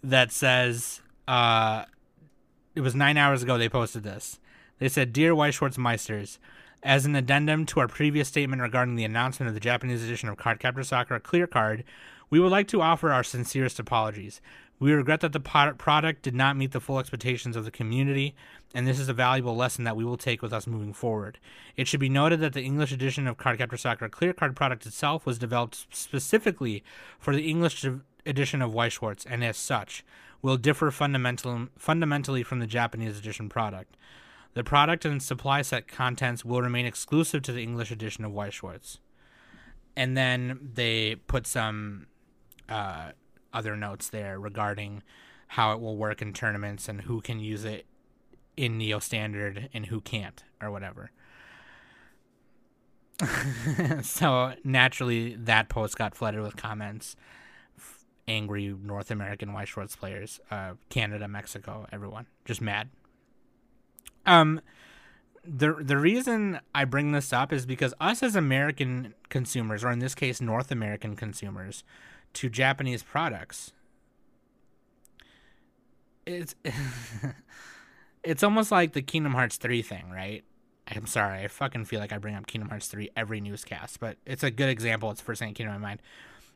that 0.00 0.30
says, 0.30 1.00
uh, 1.26 1.86
it 2.76 2.82
was 2.82 2.94
nine 2.94 3.16
hours 3.16 3.42
ago 3.42 3.58
they 3.58 3.68
posted 3.68 4.04
this. 4.04 4.38
They 4.78 4.88
said, 4.88 5.12
Dear 5.12 5.34
Weiss 5.34 5.56
Schwarz 5.56 5.76
Meisters, 5.76 6.38
as 6.86 7.04
an 7.04 7.16
addendum 7.16 7.66
to 7.66 7.80
our 7.80 7.88
previous 7.88 8.28
statement 8.28 8.62
regarding 8.62 8.94
the 8.94 9.04
announcement 9.04 9.48
of 9.48 9.54
the 9.54 9.60
Japanese 9.60 10.04
edition 10.04 10.28
of 10.28 10.36
Cardcaptor 10.36 10.84
Sakura 10.84 11.18
Clear 11.18 11.48
Card, 11.48 11.82
we 12.30 12.38
would 12.38 12.52
like 12.52 12.68
to 12.68 12.80
offer 12.80 13.10
our 13.10 13.24
sincerest 13.24 13.80
apologies. 13.80 14.40
We 14.78 14.92
regret 14.92 15.18
that 15.20 15.32
the 15.32 15.40
product 15.40 16.22
did 16.22 16.34
not 16.36 16.56
meet 16.56 16.70
the 16.70 16.80
full 16.80 17.00
expectations 17.00 17.56
of 17.56 17.64
the 17.64 17.72
community, 17.72 18.36
and 18.72 18.86
this 18.86 19.00
is 19.00 19.08
a 19.08 19.12
valuable 19.12 19.56
lesson 19.56 19.82
that 19.82 19.96
we 19.96 20.04
will 20.04 20.16
take 20.16 20.42
with 20.42 20.52
us 20.52 20.68
moving 20.68 20.92
forward. 20.92 21.40
It 21.76 21.88
should 21.88 21.98
be 21.98 22.08
noted 22.08 22.38
that 22.38 22.52
the 22.52 22.62
English 22.62 22.92
edition 22.92 23.26
of 23.26 23.36
Cardcaptor 23.36 23.80
Sakura 23.80 24.08
Clear 24.08 24.32
Card 24.32 24.54
product 24.54 24.86
itself 24.86 25.26
was 25.26 25.40
developed 25.40 25.86
specifically 25.90 26.84
for 27.18 27.34
the 27.34 27.50
English 27.50 27.84
edition 28.24 28.62
of 28.62 28.72
Weiss 28.72 28.92
Schwarz, 28.92 29.26
and 29.26 29.42
as 29.42 29.56
such, 29.56 30.04
will 30.40 30.56
differ 30.56 30.92
fundamental, 30.92 31.66
fundamentally 31.76 32.44
from 32.44 32.60
the 32.60 32.66
Japanese 32.68 33.18
edition 33.18 33.48
product. 33.48 33.96
The 34.56 34.64
product 34.64 35.04
and 35.04 35.22
supply 35.22 35.60
set 35.60 35.86
contents 35.86 36.42
will 36.42 36.62
remain 36.62 36.86
exclusive 36.86 37.42
to 37.42 37.52
the 37.52 37.62
English 37.62 37.90
edition 37.90 38.24
of 38.24 38.32
Weiss 38.32 38.54
Schwarz. 38.54 39.00
And 39.94 40.16
then 40.16 40.70
they 40.72 41.16
put 41.16 41.46
some 41.46 42.06
uh, 42.66 43.10
other 43.52 43.76
notes 43.76 44.08
there 44.08 44.40
regarding 44.40 45.02
how 45.48 45.74
it 45.74 45.80
will 45.80 45.98
work 45.98 46.22
in 46.22 46.32
tournaments 46.32 46.88
and 46.88 47.02
who 47.02 47.20
can 47.20 47.38
use 47.38 47.66
it 47.66 47.84
in 48.56 48.78
Neo 48.78 48.98
Standard 48.98 49.68
and 49.74 49.84
who 49.84 50.00
can't 50.00 50.42
or 50.62 50.70
whatever. 50.70 51.10
so 54.02 54.54
naturally, 54.64 55.34
that 55.34 55.68
post 55.68 55.98
got 55.98 56.14
flooded 56.14 56.40
with 56.40 56.56
comments. 56.56 57.14
Angry 58.26 58.74
North 58.82 59.10
American 59.10 59.52
Weiss 59.52 59.68
Schwarz 59.68 59.96
players, 59.96 60.40
uh, 60.50 60.72
Canada, 60.88 61.28
Mexico, 61.28 61.86
everyone 61.92 62.26
just 62.46 62.62
mad. 62.62 62.88
Um, 64.26 64.60
the 65.44 65.74
the 65.74 65.96
reason 65.96 66.60
I 66.74 66.84
bring 66.84 67.12
this 67.12 67.32
up 67.32 67.52
is 67.52 67.66
because 67.66 67.94
us 68.00 68.22
as 68.22 68.34
American 68.34 69.14
consumers, 69.28 69.84
or 69.84 69.90
in 69.90 70.00
this 70.00 70.14
case, 70.14 70.40
North 70.40 70.70
American 70.70 71.14
consumers, 71.14 71.84
to 72.34 72.48
Japanese 72.48 73.02
products, 73.02 73.72
it's 76.26 76.54
it's 78.24 78.42
almost 78.42 78.70
like 78.72 78.92
the 78.92 79.02
Kingdom 79.02 79.32
Hearts 79.32 79.56
3 79.56 79.82
thing, 79.82 80.10
right? 80.10 80.44
I'm 80.88 81.06
sorry, 81.06 81.40
I 81.40 81.48
fucking 81.48 81.84
feel 81.86 82.00
like 82.00 82.12
I 82.12 82.18
bring 82.18 82.34
up 82.34 82.46
Kingdom 82.46 82.68
Hearts 82.68 82.88
3 82.88 83.10
every 83.16 83.40
newscast, 83.40 83.98
but 83.98 84.18
it's 84.24 84.42
a 84.42 84.50
good 84.50 84.68
example. 84.68 85.10
It's 85.10 85.20
the 85.20 85.24
first 85.24 85.40
thing 85.40 85.48
that 85.48 85.54
came 85.54 85.66
to 85.66 85.72
my 85.72 85.78
mind. 85.78 86.00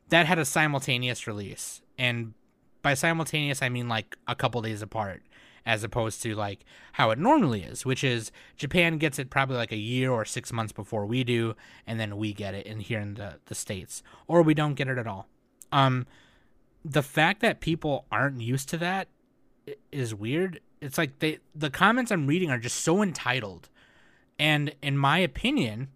That 0.09 0.27
had 0.27 0.39
a 0.39 0.45
simultaneous 0.45 1.27
release. 1.27 1.83
And 1.99 2.35
by 2.83 2.95
simultaneous, 2.95 3.63
I 3.63 3.69
mean 3.69 3.89
like 3.89 4.17
a 4.27 4.35
couple 4.35 4.61
days 4.63 4.83
apart, 4.83 5.23
as 5.67 5.85
opposed 5.85 6.23
to 6.23 6.35
like 6.35 6.65
how 6.93 7.11
it 7.11 7.19
normally 7.19 7.63
is, 7.63 7.85
which 7.85 8.03
is 8.03 8.33
Japan 8.57 8.99
gets 8.99 9.19
it 9.19 9.31
probably 9.31 9.57
like 9.57 9.73
a 9.73 9.77
year 9.77 10.11
or 10.11 10.25
six 10.25 10.53
months 10.53 10.73
before 10.73 11.07
we 11.07 11.25
do, 11.25 11.55
and 11.87 11.99
then 11.99 12.17
we 12.17 12.33
get 12.33 12.55
it 12.55 12.67
in 12.67 12.81
here 12.81 13.01
in 13.01 13.15
the, 13.15 13.39
the 13.47 13.55
States. 13.55 14.03
Or 14.27 14.43
we 14.43 14.55
don't 14.55 14.75
get 14.75 14.89
it 14.89 14.99
at 14.99 15.07
all. 15.07 15.29
Um, 15.73 16.07
the 16.85 17.03
fact 17.03 17.41
that 17.43 17.61
people 17.61 18.07
aren't 18.11 18.41
used 18.41 18.69
to 18.71 18.77
that 18.79 19.09
is 19.93 20.15
weird. 20.15 20.61
It's 20.81 20.97
like 20.97 21.19
they 21.19 21.39
the 21.55 21.71
comments 21.71 22.11
I'm 22.11 22.27
reading 22.27 22.51
are 22.51 22.59
just 22.59 22.81
so 22.81 23.03
entitled. 23.03 23.69
And 24.39 24.75
in 24.83 24.97
my 24.97 25.19
opinion, 25.19 25.89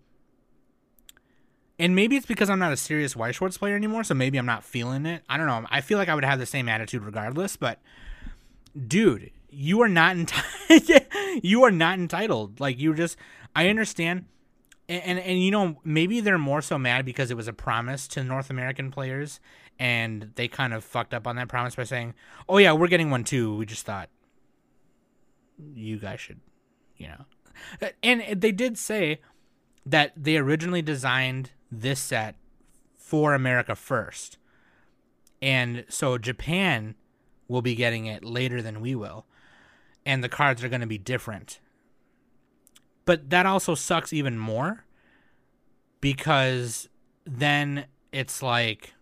and 1.78 1.96
maybe 1.96 2.16
it's 2.16 2.26
because 2.26 2.50
I'm 2.50 2.58
not 2.58 2.72
a 2.72 2.76
serious 2.76 3.16
Weiss 3.16 3.36
Schwarz 3.36 3.58
player 3.58 3.74
anymore, 3.74 4.04
so 4.04 4.14
maybe 4.14 4.38
I'm 4.38 4.46
not 4.46 4.62
feeling 4.62 5.06
it. 5.06 5.22
I 5.28 5.36
don't 5.36 5.46
know. 5.46 5.66
I 5.70 5.80
feel 5.80 5.98
like 5.98 6.08
I 6.08 6.14
would 6.14 6.24
have 6.24 6.38
the 6.38 6.46
same 6.46 6.68
attitude 6.68 7.02
regardless, 7.02 7.56
but 7.56 7.80
dude, 8.86 9.30
you 9.54 9.82
are 9.82 9.88
not 9.88 10.16
entitled. 10.16 10.90
you 11.42 11.64
are 11.64 11.70
not 11.70 11.98
entitled. 11.98 12.60
Like 12.60 12.78
you 12.78 12.94
just 12.94 13.16
I 13.54 13.68
understand 13.68 14.26
and, 14.88 15.02
and, 15.02 15.18
and 15.18 15.42
you 15.42 15.50
know 15.50 15.80
maybe 15.84 16.20
they're 16.20 16.38
more 16.38 16.62
so 16.62 16.78
mad 16.78 17.04
because 17.04 17.30
it 17.30 17.36
was 17.36 17.48
a 17.48 17.52
promise 17.52 18.06
to 18.08 18.24
North 18.24 18.50
American 18.50 18.90
players 18.90 19.40
and 19.78 20.30
they 20.36 20.48
kind 20.48 20.72
of 20.72 20.84
fucked 20.84 21.14
up 21.14 21.26
on 21.26 21.36
that 21.36 21.48
promise 21.48 21.74
by 21.74 21.84
saying, 21.84 22.14
"Oh 22.48 22.58
yeah, 22.58 22.72
we're 22.72 22.88
getting 22.88 23.10
one 23.10 23.24
too. 23.24 23.56
We 23.56 23.66
just 23.66 23.84
thought 23.84 24.08
you 25.74 25.98
guys 25.98 26.20
should, 26.20 26.40
you 26.96 27.08
know." 27.08 27.24
And 28.02 28.40
they 28.40 28.52
did 28.52 28.78
say 28.78 29.20
that 29.86 30.12
they 30.16 30.36
originally 30.36 30.82
designed 30.82 31.50
this 31.70 32.00
set 32.00 32.36
for 32.96 33.34
America 33.34 33.74
first. 33.74 34.38
And 35.42 35.84
so 35.88 36.18
Japan 36.18 36.94
will 37.48 37.62
be 37.62 37.74
getting 37.74 38.06
it 38.06 38.24
later 38.24 38.62
than 38.62 38.80
we 38.80 38.94
will. 38.94 39.26
And 40.06 40.22
the 40.22 40.28
cards 40.28 40.62
are 40.62 40.68
going 40.68 40.80
to 40.82 40.86
be 40.86 40.98
different 40.98 41.60
but 43.04 43.30
that 43.30 43.46
also 43.46 43.74
sucks 43.74 44.12
even 44.12 44.38
more 44.38 44.84
because 46.00 46.88
then 47.24 47.86
it's 48.12 48.42
like 48.42 48.94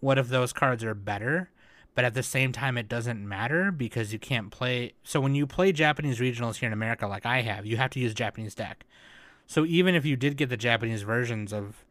what 0.00 0.18
if 0.18 0.28
those 0.28 0.52
cards 0.52 0.84
are 0.84 0.94
better? 0.94 1.50
But 1.94 2.04
at 2.04 2.12
the 2.12 2.22
same 2.22 2.52
time, 2.52 2.76
it 2.76 2.88
doesn't 2.88 3.26
matter 3.26 3.72
because 3.72 4.12
you 4.12 4.18
can't 4.18 4.50
play. 4.50 4.92
So 5.02 5.18
when 5.18 5.34
you 5.34 5.46
play 5.46 5.72
Japanese 5.72 6.18
regionals 6.18 6.56
here 6.56 6.66
in 6.66 6.74
America, 6.74 7.06
like 7.06 7.24
I 7.24 7.40
have, 7.40 7.64
you 7.64 7.78
have 7.78 7.90
to 7.90 8.00
use 8.00 8.12
Japanese 8.12 8.54
deck. 8.54 8.84
So 9.46 9.64
even 9.64 9.94
if 9.94 10.04
you 10.04 10.16
did 10.16 10.36
get 10.36 10.50
the 10.50 10.58
Japanese 10.58 11.02
versions 11.02 11.54
of 11.54 11.86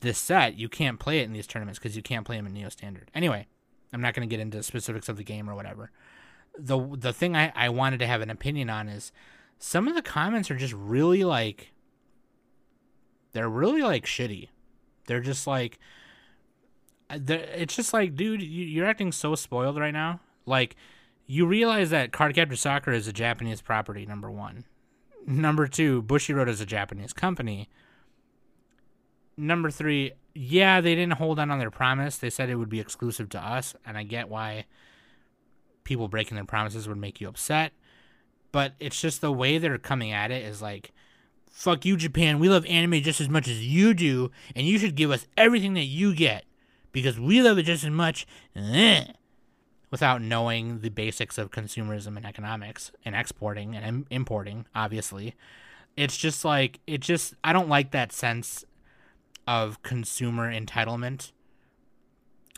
this 0.00 0.16
set, 0.16 0.54
you 0.54 0.68
can't 0.68 0.98
play 0.98 1.18
it 1.18 1.24
in 1.24 1.32
these 1.32 1.46
tournaments 1.46 1.78
because 1.78 1.96
you 1.96 2.02
can't 2.02 2.24
play 2.24 2.36
them 2.36 2.46
in 2.46 2.54
Neo 2.54 2.70
Standard. 2.70 3.10
Anyway, 3.14 3.48
I'm 3.92 4.00
not 4.00 4.14
going 4.14 4.26
to 4.26 4.32
get 4.32 4.40
into 4.40 4.62
specifics 4.62 5.10
of 5.10 5.18
the 5.18 5.24
game 5.24 5.50
or 5.50 5.54
whatever. 5.54 5.90
The 6.58 6.96
the 6.96 7.12
thing 7.12 7.36
I, 7.36 7.52
I 7.54 7.68
wanted 7.68 7.98
to 7.98 8.06
have 8.06 8.20
an 8.20 8.30
opinion 8.30 8.70
on 8.70 8.88
is 8.88 9.12
some 9.58 9.88
of 9.88 9.94
the 9.94 10.02
comments 10.02 10.50
are 10.50 10.56
just 10.56 10.74
really 10.74 11.24
like 11.24 11.72
they're 13.32 13.48
really 13.48 13.82
like 13.82 14.04
shitty. 14.04 14.48
They're 15.06 15.20
just 15.20 15.46
like 15.46 15.78
uh, 17.12 17.18
it's 17.28 17.76
just 17.76 17.92
like, 17.92 18.16
dude, 18.16 18.42
you're 18.42 18.86
acting 18.86 19.12
so 19.12 19.34
spoiled 19.34 19.78
right 19.78 19.92
now. 19.92 20.20
Like, 20.46 20.76
you 21.26 21.46
realize 21.46 21.90
that 21.90 22.10
Cardcaptor 22.10 22.56
Sakura 22.56 22.96
is 22.96 23.06
a 23.06 23.12
Japanese 23.12 23.60
property. 23.60 24.06
Number 24.06 24.30
one. 24.30 24.64
Number 25.26 25.66
two, 25.66 26.02
Bushiroad 26.02 26.48
is 26.48 26.60
a 26.60 26.66
Japanese 26.66 27.12
company. 27.12 27.68
Number 29.36 29.70
three, 29.70 30.12
yeah, 30.34 30.80
they 30.80 30.94
didn't 30.94 31.14
hold 31.14 31.38
on 31.38 31.50
on 31.50 31.58
their 31.58 31.70
promise. 31.70 32.16
They 32.16 32.30
said 32.30 32.48
it 32.48 32.56
would 32.56 32.68
be 32.68 32.80
exclusive 32.80 33.28
to 33.30 33.38
us, 33.38 33.74
and 33.86 33.96
I 33.96 34.02
get 34.02 34.28
why 34.28 34.64
people 35.84 36.08
breaking 36.08 36.36
their 36.36 36.44
promises 36.44 36.88
would 36.88 36.98
make 36.98 37.20
you 37.20 37.28
upset. 37.28 37.72
But 38.50 38.74
it's 38.78 39.00
just 39.00 39.20
the 39.20 39.32
way 39.32 39.58
they're 39.58 39.78
coming 39.78 40.12
at 40.12 40.30
it 40.30 40.44
is 40.44 40.60
like, 40.60 40.92
fuck 41.50 41.84
you, 41.84 41.96
Japan. 41.96 42.38
We 42.38 42.48
love 42.48 42.66
anime 42.66 43.02
just 43.02 43.20
as 43.20 43.28
much 43.28 43.48
as 43.48 43.64
you 43.66 43.94
do, 43.94 44.30
and 44.54 44.66
you 44.66 44.78
should 44.78 44.94
give 44.94 45.10
us 45.10 45.26
everything 45.36 45.74
that 45.74 45.84
you 45.84 46.14
get 46.14 46.44
because 46.92 47.18
we 47.18 47.42
love 47.42 47.58
it 47.58 47.64
just 47.64 47.84
as 47.84 47.90
much 47.90 48.26
eh, 48.54 49.04
without 49.90 50.22
knowing 50.22 50.80
the 50.80 50.90
basics 50.90 51.38
of 51.38 51.50
consumerism 51.50 52.16
and 52.16 52.26
economics 52.26 52.92
and 53.04 53.14
exporting 53.14 53.74
and 53.74 54.06
importing, 54.10 54.66
obviously. 54.74 55.34
It's 55.96 56.16
just 56.16 56.44
like, 56.44 56.80
it 56.86 57.00
just, 57.00 57.34
I 57.44 57.52
don't 57.52 57.68
like 57.68 57.90
that 57.90 58.12
sense 58.12 58.64
of 59.46 59.82
consumer 59.82 60.52
entitlement. 60.52 61.32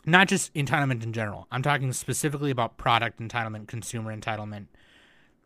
Not 0.05 0.27
just 0.27 0.53
entitlement 0.53 1.03
in 1.03 1.13
general. 1.13 1.47
I'm 1.51 1.63
talking 1.63 1.91
specifically 1.93 2.51
about 2.51 2.77
product 2.77 3.19
entitlement, 3.19 3.67
consumer 3.67 4.15
entitlement. 4.15 4.67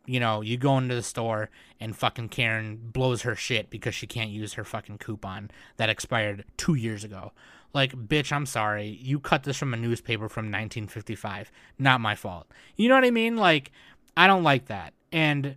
You 0.06 0.20
know, 0.20 0.40
you 0.40 0.56
go 0.56 0.76
into 0.76 0.94
the 0.94 1.02
store 1.02 1.50
and 1.78 1.96
fucking 1.96 2.28
Karen 2.30 2.78
blows 2.82 3.22
her 3.22 3.34
shit 3.34 3.70
because 3.70 3.94
she 3.94 4.06
can't 4.06 4.30
use 4.30 4.54
her 4.54 4.64
fucking 4.64 4.98
coupon 4.98 5.50
that 5.76 5.88
expired 5.88 6.44
two 6.56 6.74
years 6.74 7.04
ago. 7.04 7.32
Like, 7.72 7.92
bitch, 7.92 8.32
I'm 8.32 8.46
sorry. 8.46 8.98
You 9.00 9.20
cut 9.20 9.44
this 9.44 9.56
from 9.56 9.72
a 9.72 9.76
newspaper 9.76 10.28
from 10.28 10.46
1955. 10.46 11.52
Not 11.78 12.00
my 12.00 12.14
fault. 12.14 12.46
You 12.76 12.88
know 12.88 12.96
what 12.96 13.04
I 13.04 13.10
mean? 13.10 13.36
Like, 13.36 13.70
I 14.16 14.26
don't 14.26 14.42
like 14.42 14.66
that. 14.66 14.92
And 15.12 15.56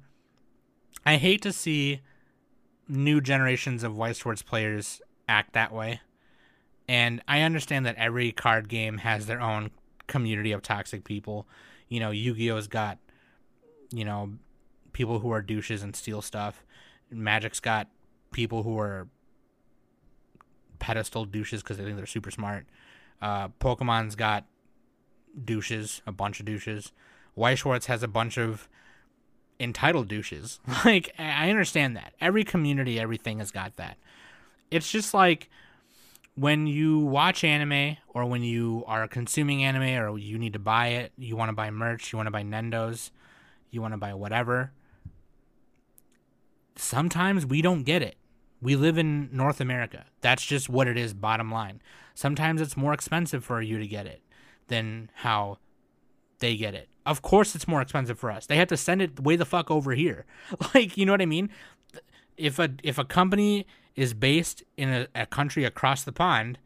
I 1.06 1.18
hate 1.18 1.42
to 1.42 1.52
see 1.52 2.02
new 2.88 3.20
generations 3.20 3.84
of 3.84 3.98
Weiss 3.98 4.20
Schwarz 4.20 4.44
players 4.44 5.02
act 5.28 5.54
that 5.54 5.74
way. 5.74 6.02
And 6.88 7.22
I 7.28 7.42
understand 7.42 7.86
that 7.86 7.96
every 7.96 8.32
card 8.32 8.68
game 8.68 9.00
has 9.00 9.26
their 9.26 9.42
own 9.42 9.72
community 10.08 10.52
of 10.52 10.62
toxic 10.62 11.04
people. 11.04 11.48
You 11.88 12.00
know, 12.00 12.12
Yu 12.12 12.34
Gi 12.34 12.52
Oh's 12.52 12.68
got, 12.68 12.98
you 13.92 14.04
know, 14.04 14.34
people 14.92 15.20
who 15.20 15.32
are 15.32 15.42
douches 15.42 15.82
and 15.84 15.96
steal 15.96 16.22
stuff. 16.22 16.64
Magic's 17.10 17.60
got 17.60 17.88
people 18.32 18.64
who 18.64 18.78
are 18.80 19.08
pedestal 20.80 21.26
douches 21.26 21.62
because 21.64 21.78
they 21.78 21.84
think 21.84 21.98
they're 21.98 22.06
super 22.06 22.32
smart. 22.32 22.66
Uh, 23.22 23.48
Pokemon's 23.60 24.16
got 24.16 24.46
douches, 25.46 26.02
a 26.06 26.12
bunch 26.12 26.40
of 26.40 26.46
douches. 26.46 26.92
Weiss 27.36 27.60
Schwarz 27.60 27.86
has 27.86 28.04
a 28.04 28.08
bunch 28.08 28.38
of 28.38 28.68
entitled 29.60 30.10
douches. 30.10 30.60
like, 30.86 31.14
I 31.18 31.50
understand 31.50 31.96
that. 31.96 32.14
Every 32.20 32.44
community, 32.44 33.00
everything 33.00 33.40
has 33.40 33.52
got 33.52 33.78
that. 33.78 33.98
It's 34.70 34.92
just 34.92 35.14
like 35.14 35.50
when 36.36 36.66
you 36.66 37.00
watch 37.00 37.44
anime 37.44 37.98
or 38.08 38.26
when 38.26 38.44
you 38.44 38.84
are 38.88 39.08
consuming 39.08 39.64
anime 39.64 40.04
or 40.04 40.18
you 40.18 40.38
need 40.38 40.54
to 40.54 40.60
buy 40.60 40.88
it, 40.88 41.12
you 41.18 41.36
want 41.36 41.50
to 41.50 41.54
buy 41.54 41.70
merch, 41.70 42.12
you 42.12 42.18
want 42.18 42.28
to 42.28 42.32
buy 42.32 42.44
Nendos, 42.44 43.12
you 43.70 43.82
want 43.82 43.94
to 43.94 43.98
buy 43.98 44.14
whatever. 44.14 44.72
Sometimes 46.76 47.46
we 47.46 47.62
don't 47.62 47.84
get 47.84 48.02
it. 48.02 48.16
We 48.62 48.76
live 48.76 48.98
in 48.98 49.30
North 49.32 49.62
America. 49.62 50.06
That's 50.22 50.44
just 50.44 50.70
what 50.70 50.88
it 50.88 50.98
is, 50.98 51.14
bottom 51.14 51.52
line. 51.52 51.82
Sometimes 52.16 52.62
it's 52.62 52.78
more 52.78 52.94
expensive 52.94 53.44
for 53.44 53.62
you 53.62 53.78
to 53.78 53.86
get 53.86 54.08
it 54.08 54.22
than 54.68 55.10
how 55.16 55.58
they 56.40 56.56
get 56.56 56.74
it. 56.74 56.90
Of 57.06 57.22
course, 57.22 57.54
it's 57.56 57.68
more 57.68 57.82
expensive 57.82 58.18
for 58.18 58.32
us. 58.32 58.46
They 58.46 58.56
have 58.56 58.70
to 58.70 58.78
send 58.78 59.02
it 59.02 59.20
way 59.20 59.36
the 59.36 59.46
fuck 59.46 59.70
over 59.70 59.92
here. 59.94 60.26
Like, 60.74 60.98
you 60.98 61.06
know 61.06 61.12
what 61.12 61.22
I 61.22 61.26
mean? 61.26 61.50
If 62.38 62.58
a 62.58 62.70
if 62.82 62.98
a 62.98 63.04
company 63.06 63.68
is 63.96 64.14
based 64.14 64.64
in 64.78 64.90
a, 64.90 65.08
a 65.16 65.26
country 65.26 65.66
across 65.66 66.04
the 66.04 66.12
pond, 66.12 66.58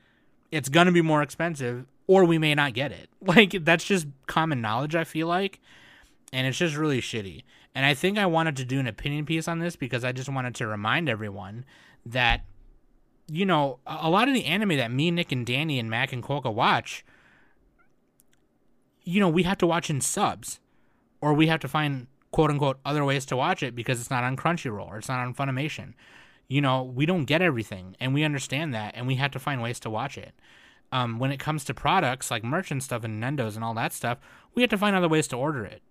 it's 0.52 0.70
gonna 0.70 0.92
be 0.92 1.02
more 1.02 1.22
expensive, 1.22 1.86
or 2.08 2.24
we 2.24 2.38
may 2.38 2.56
not 2.56 2.74
get 2.74 2.92
it. 2.92 3.10
Like 3.22 3.66
that's 3.66 3.84
just 3.84 4.08
common 4.26 4.62
knowledge. 4.62 4.96
I 4.96 5.04
feel 5.04 5.28
like, 5.28 5.60
and 6.32 6.48
it's 6.48 6.58
just 6.58 6.78
really 6.78 7.02
shitty. 7.02 7.44
And 7.76 7.86
I 7.86 7.94
think 7.94 8.18
I 8.18 8.26
wanted 8.26 8.56
to 8.58 8.66
do 8.66 8.80
an 8.80 8.88
opinion 8.88 9.26
piece 9.26 9.48
on 9.48 9.60
this 9.60 9.76
because 9.76 10.04
I 10.04 10.12
just 10.12 10.30
wanted 10.30 10.56
to 10.56 10.68
remind 10.68 11.10
everyone 11.10 11.66
that 12.06 12.46
you 13.30 13.46
know 13.46 13.80
a 13.86 14.10
lot 14.10 14.28
of 14.28 14.34
the 14.34 14.46
anime 14.46 14.78
that 14.78 14.92
me, 14.92 15.12
Nick, 15.12 15.32
and 15.32 15.46
Danny 15.46 15.78
and 15.78 15.90
Mac 15.90 16.14
and 16.14 16.24
Coca 16.24 16.50
watch, 16.50 17.04
you 19.04 19.20
know, 19.20 19.30
we 19.30 19.44
have 19.44 19.58
to 19.58 19.68
watch 19.68 19.90
in 19.90 20.00
subs, 20.00 20.60
or 21.22 21.34
we 21.34 21.48
have 21.48 21.60
to 21.60 21.68
find 21.68 22.08
quote 22.32 22.50
unquote 22.50 22.78
other 22.86 23.04
ways 23.04 23.26
to 23.26 23.38
watch 23.38 23.64
it 23.64 23.76
because 23.76 24.00
it's 24.00 24.10
not 24.10 24.24
on 24.24 24.36
Crunchyroll 24.36 24.88
or 24.88 24.98
it's 24.98 25.10
not 25.10 25.20
on 25.20 25.34
Funimation. 25.34 25.94
You 26.48 26.62
know, 26.62 26.84
we 26.84 27.06
don't 27.06 27.26
get 27.26 27.42
everything, 27.42 27.96
and 28.00 28.14
we 28.14 28.24
understand 28.24 28.74
that, 28.74 28.94
and 28.96 29.06
we 29.06 29.16
have 29.16 29.32
to 29.32 29.40
find 29.40 29.62
ways 29.62 29.80
to 29.82 29.90
watch 29.90 30.18
it. 30.18 30.34
Um, 30.92 31.20
when 31.20 31.32
it 31.32 31.40
comes 31.40 31.66
to 31.66 31.74
products 31.74 32.32
like 32.32 32.44
merchant 32.44 32.84
stuff 32.84 33.04
and 33.04 33.22
Nendos 33.22 33.56
and 33.56 33.64
all 33.64 33.74
that 33.74 33.92
stuff, 33.92 34.20
we 34.56 34.62
have 34.62 34.70
to 34.70 34.78
find 34.78 34.96
other 34.96 35.10
ways 35.10 35.28
to 35.30 35.36
order 35.36 35.66
it. 35.66 35.82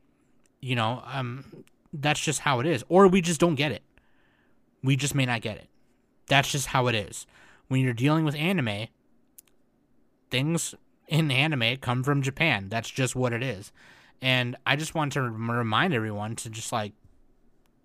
You 0.61 0.75
know, 0.75 1.03
um, 1.07 1.65
that's 1.93 2.21
just 2.21 2.41
how 2.41 2.61
it 2.61 2.67
is, 2.67 2.83
or 2.89 3.07
we 3.07 3.21
just 3.21 3.41
don't 3.41 3.57
get 3.57 3.73
it. 3.73 3.83
We 4.83 4.97
just 4.97 5.15
may 5.15 5.27
not 5.27 5.43
get 5.43 5.59
it. 5.59 5.69
That's 6.29 6.51
just 6.51 6.69
how 6.69 6.87
it 6.87 6.95
is. 6.95 7.27
When 7.69 7.81
you're 7.81 7.93
dealing 7.93 8.25
with 8.25 8.35
anime, 8.35 8.89
things 10.31 10.75
in 11.09 11.31
anime 11.31 11.77
come 11.77 12.03
from 12.03 12.23
Japan. 12.23 12.69
That's 12.69 12.91
just 12.91 13.15
what 13.15 13.33
it 13.33 13.43
is. 13.43 13.73
And 14.23 14.57
I 14.67 14.77
just 14.77 14.95
want 14.95 15.13
to 15.13 15.23
remind 15.23 15.95
everyone 15.95 16.37
to 16.37 16.51
just 16.51 16.73
like 16.73 16.93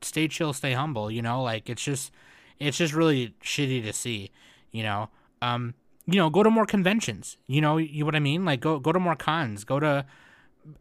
stay 0.02 0.28
chill, 0.28 0.54
stay 0.54 0.74
humble, 0.74 1.12
you 1.12 1.22
know, 1.22 1.44
like 1.44 1.70
it's 1.70 1.84
just 1.84 2.12
it's 2.62 2.78
just 2.78 2.94
really 2.94 3.36
shitty 3.44 3.84
to 3.84 3.94
see, 3.94 4.32
you 4.72 4.84
know. 4.84 5.10
Um 5.42 5.74
you 6.08 6.16
know, 6.16 6.30
go 6.30 6.44
to 6.44 6.50
more 6.50 6.66
conventions. 6.66 7.38
You 7.48 7.62
know, 7.62 7.78
you 7.78 8.06
what 8.06 8.16
I 8.16 8.20
mean? 8.20 8.46
Like 8.46 8.62
go 8.62 8.80
go 8.80 8.92
to 8.92 9.00
more 9.00 9.16
cons. 9.16 9.64
Go 9.64 9.80
to 9.80 10.06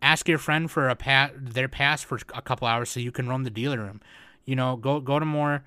ask 0.02 0.28
your 0.28 0.38
friend 0.38 0.70
for 0.70 0.88
a 0.88 0.96
pat 0.96 1.32
their 1.54 1.68
pass 1.68 2.02
for 2.02 2.18
a 2.34 2.42
couple 2.42 2.68
hours 2.68 2.90
so 2.90 3.00
you 3.00 3.12
can 3.12 3.28
roam 3.28 3.44
the 3.44 3.50
dealer 3.50 3.78
room. 3.78 4.00
You 4.44 4.56
know, 4.56 4.76
go 4.76 5.00
go 5.00 5.18
to 5.18 5.26
more 5.26 5.62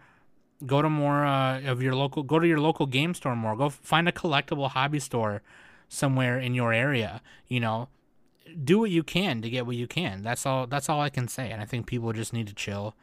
go 0.65 0.81
to 0.81 0.89
more 0.89 1.25
uh, 1.25 1.61
of 1.61 1.81
your 1.81 1.95
local 1.95 2.23
go 2.23 2.39
to 2.39 2.47
your 2.47 2.59
local 2.59 2.85
game 2.85 3.13
store 3.13 3.35
more 3.35 3.55
go 3.55 3.69
find 3.69 4.07
a 4.07 4.11
collectible 4.11 4.69
hobby 4.69 4.99
store 4.99 5.41
somewhere 5.89 6.39
in 6.39 6.53
your 6.53 6.73
area 6.73 7.21
you 7.47 7.59
know 7.59 7.89
do 8.63 8.79
what 8.79 8.89
you 8.89 9.03
can 9.03 9.41
to 9.41 9.49
get 9.49 9.65
what 9.65 9.75
you 9.75 9.88
can 9.88 10.21
that's 10.21 10.45
all 10.45 10.65
that's 10.67 10.89
all 10.89 11.01
i 11.01 11.09
can 11.09 11.27
say 11.27 11.49
and 11.49 11.61
i 11.61 11.65
think 11.65 11.85
people 11.85 12.13
just 12.13 12.33
need 12.33 12.47
to 12.47 12.53
chill 12.53 12.95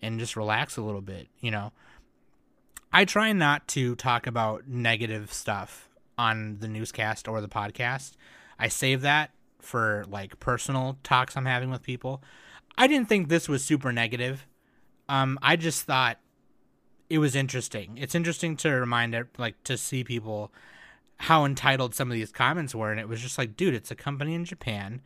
and 0.00 0.18
just 0.18 0.36
relax 0.36 0.76
a 0.76 0.82
little 0.82 1.00
bit 1.00 1.28
you 1.40 1.50
know 1.50 1.72
i 2.92 3.04
try 3.04 3.32
not 3.32 3.66
to 3.68 3.94
talk 3.96 4.26
about 4.26 4.66
negative 4.68 5.32
stuff 5.32 5.88
on 6.16 6.58
the 6.60 6.68
newscast 6.68 7.28
or 7.28 7.40
the 7.40 7.48
podcast 7.48 8.12
i 8.58 8.68
save 8.68 9.00
that 9.02 9.30
for 9.60 10.04
like 10.08 10.38
personal 10.40 10.98
talks 11.02 11.36
i'm 11.36 11.46
having 11.46 11.70
with 11.70 11.82
people 11.82 12.22
i 12.76 12.86
didn't 12.86 13.08
think 13.08 13.28
this 13.28 13.48
was 13.48 13.64
super 13.64 13.92
negative 13.92 14.46
um 15.08 15.38
i 15.42 15.56
just 15.56 15.82
thought 15.82 16.18
it 17.10 17.18
was 17.18 17.34
interesting. 17.34 17.96
It's 17.96 18.14
interesting 18.14 18.56
to 18.58 18.70
remind 18.70 19.14
it, 19.14 19.28
like 19.38 19.62
to 19.64 19.76
see 19.76 20.04
people 20.04 20.52
how 21.22 21.44
entitled 21.44 21.94
some 21.94 22.10
of 22.10 22.14
these 22.14 22.30
comments 22.30 22.74
were, 22.74 22.90
and 22.90 23.00
it 23.00 23.08
was 23.08 23.20
just 23.20 23.38
like, 23.38 23.56
dude, 23.56 23.74
it's 23.74 23.90
a 23.90 23.96
company 23.96 24.34
in 24.34 24.44
Japan, 24.44 25.00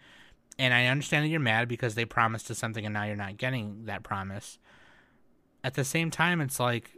and 0.59 0.75
I 0.75 0.87
understand 0.87 1.25
that 1.25 1.29
you're 1.29 1.41
mad 1.41 1.69
because 1.69 1.95
they 1.95 2.05
promised 2.05 2.51
us 2.51 2.59
something 2.59 2.85
and 2.85 2.93
now 2.93 3.05
you're 3.05 3.17
not 3.17 3.39
getting 3.39 3.87
that 3.87 4.03
promise. 4.03 4.59
At 5.65 5.75
the 5.75 5.85
same 5.85 6.11
time, 6.11 6.41
it's 6.41 6.61
like, 6.61 6.91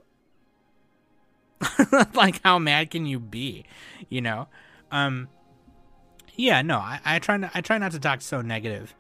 like 2.15 2.41
how 2.43 2.59
mad 2.59 2.91
can 2.91 3.07
you 3.07 3.19
be, 3.21 3.65
you 4.09 4.21
know? 4.21 4.49
Um, 4.91 5.29
yeah, 6.37 6.63
no, 6.63 6.79
I, 6.79 7.01
I 7.05 7.19
try 7.19 7.37
not, 7.37 7.51
I 7.55 7.61
try 7.61 7.79
not 7.79 7.93
to 7.93 8.01
talk 8.01 8.21
so 8.21 8.41
negative 8.41 8.95